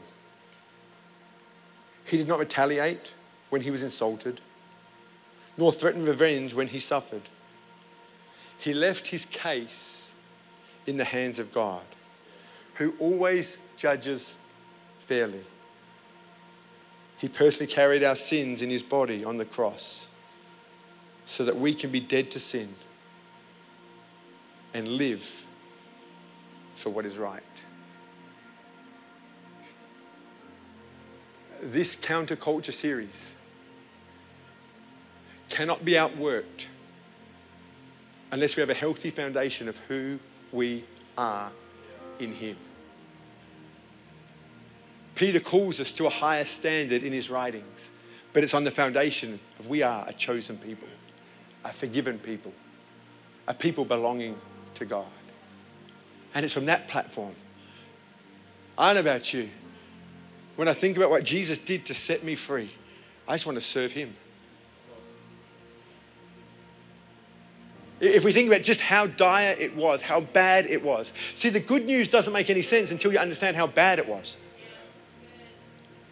He 2.06 2.18
did 2.18 2.28
not 2.28 2.40
retaliate 2.40 3.12
when 3.50 3.62
he 3.62 3.72
was 3.72 3.82
insulted, 3.82 4.40
nor 5.58 5.72
threaten 5.72 6.06
revenge 6.06 6.54
when 6.54 6.68
he 6.68 6.80
suffered. 6.80 7.24
He 8.60 8.74
left 8.76 9.08
his 9.08 9.26
case 9.26 10.12
in 10.86 10.98
the 10.98 11.04
hands 11.04 11.40
of 11.40 11.52
God, 11.52 11.84
who 12.76 12.94
always 13.00 13.58
judges 13.78 14.36
fairly. 15.12 15.44
He 17.18 17.28
personally 17.28 17.70
carried 17.70 18.02
our 18.02 18.16
sins 18.16 18.62
in 18.62 18.70
his 18.70 18.82
body 18.82 19.26
on 19.26 19.36
the 19.36 19.44
cross 19.44 20.08
so 21.26 21.44
that 21.44 21.58
we 21.58 21.74
can 21.74 21.92
be 21.92 22.00
dead 22.00 22.32
to 22.32 22.40
sin 22.40 22.74
and 24.74 24.88
live 24.88 25.46
for 26.76 26.92
what 26.92 27.06
is 27.06 27.18
right. 27.18 27.44
This 31.62 31.98
counterculture 31.98 32.72
series 32.72 33.36
cannot 35.50 35.84
be 35.84 35.92
outworked 35.92 36.68
unless 38.32 38.56
we 38.56 38.62
have 38.62 38.70
a 38.70 38.74
healthy 38.86 39.10
foundation 39.10 39.68
of 39.68 39.78
who 39.90 40.20
we 40.54 40.86
are 41.18 41.52
in 42.18 42.32
Him. 42.32 42.56
Peter 45.22 45.40
calls 45.40 45.80
us 45.80 45.92
to 45.92 46.08
a 46.08 46.10
higher 46.10 46.46
standard 46.46 47.04
in 47.04 47.14
his 47.14 47.30
writings, 47.30 47.92
but 48.34 48.44
it's 48.44 48.56
on 48.56 48.64
the 48.64 48.72
foundation 48.72 49.40
of 49.60 49.68
we 49.68 49.84
are 49.84 50.04
a 50.08 50.14
chosen 50.14 50.58
people, 50.58 50.88
a 51.64 51.72
forgiven 51.72 52.18
people, 52.18 52.52
a 53.48 53.54
people 53.54 53.86
belonging 53.86 54.36
to 54.74 54.84
God. 54.84 55.06
And 56.34 56.44
it's 56.44 56.56
from 56.56 56.66
that 56.66 56.88
platform. 56.88 57.36
I 58.76 58.96
know 58.96 59.02
about 59.02 59.32
you. 59.32 59.52
When 60.56 60.68
I 60.68 60.74
think 60.74 60.98
about 60.98 61.12
what 61.12 61.24
Jesus 61.24 61.60
did 61.60 61.86
to 61.86 61.94
set 61.94 62.24
me 62.24 62.34
free, 62.34 62.72
I 63.28 63.36
just 63.36 63.46
want 63.46 63.60
to 63.60 63.62
serve 63.62 63.92
him. 63.92 64.16
If 68.00 68.24
we 68.24 68.34
think 68.34 68.48
about 68.48 68.64
just 68.64 68.82
how 68.82 69.06
dire 69.06 69.56
it 69.60 69.76
was, 69.76 70.02
how 70.02 70.22
bad 70.22 70.66
it 70.66 70.84
was. 70.84 71.14
See, 71.36 71.50
the 71.50 71.60
good 71.60 71.86
news 71.86 72.10
doesn't 72.10 72.34
make 72.34 72.50
any 72.50 72.64
sense 72.64 72.90
until 72.90 73.14
you 73.14 73.20
understand 73.20 73.56
how 73.56 73.68
bad 73.68 74.00
it 74.00 74.08
was. 74.08 74.38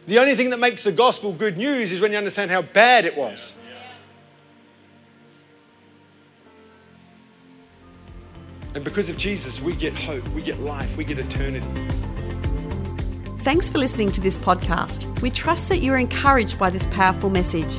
The 0.10 0.18
only 0.18 0.34
thing 0.34 0.50
that 0.50 0.60
makes 0.60 0.86
the 0.86 0.92
gospel 0.92 1.32
good 1.32 1.56
news 1.56 1.92
is 1.92 2.02
when 2.02 2.12
you 2.12 2.18
understand 2.18 2.50
how 2.50 2.64
bad 2.64 3.06
it 3.06 3.16
was. 3.16 3.56
And 8.74 8.84
because 8.84 9.12
of 9.12 9.18
Jesus, 9.18 9.62
we 9.62 9.76
get 9.76 9.94
hope, 9.94 10.28
we 10.30 10.42
get 10.42 10.60
life, 10.62 10.98
we 10.98 11.04
get 11.04 11.20
eternity. 11.20 11.68
Thanks 13.44 13.70
for 13.70 13.78
listening 13.78 14.12
to 14.14 14.20
this 14.20 14.36
podcast. 14.40 15.22
We 15.22 15.30
trust 15.30 15.70
that 15.70 15.78
you're 15.78 15.98
encouraged 15.98 16.58
by 16.58 16.72
this 16.72 16.88
powerful 16.88 17.30
message. 17.30 17.72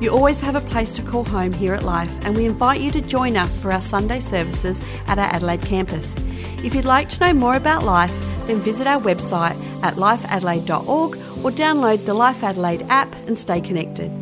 You 0.00 0.10
always 0.10 0.38
have 0.38 0.54
a 0.54 0.60
place 0.60 0.94
to 0.94 1.02
call 1.02 1.24
home 1.24 1.52
here 1.52 1.74
at 1.74 1.82
Life, 1.82 2.12
and 2.22 2.36
we 2.36 2.44
invite 2.46 2.80
you 2.80 2.92
to 2.92 3.00
join 3.00 3.36
us 3.36 3.58
for 3.58 3.72
our 3.72 3.82
Sunday 3.82 4.20
services 4.20 4.78
at 5.08 5.18
our 5.18 5.26
Adelaide 5.34 5.62
campus. 5.62 6.14
If 6.62 6.76
you'd 6.76 6.84
like 6.84 7.08
to 7.08 7.26
know 7.26 7.34
more 7.34 7.56
about 7.56 7.82
Life, 7.82 8.12
then 8.46 8.60
visit 8.60 8.86
our 8.86 9.00
website 9.00 9.60
at 9.82 9.94
lifeadelaide.org 9.94 11.31
or 11.42 11.50
download 11.50 12.04
the 12.04 12.14
Life 12.14 12.42
Adelaide 12.42 12.86
app 12.88 13.12
and 13.26 13.38
stay 13.38 13.60
connected. 13.60 14.21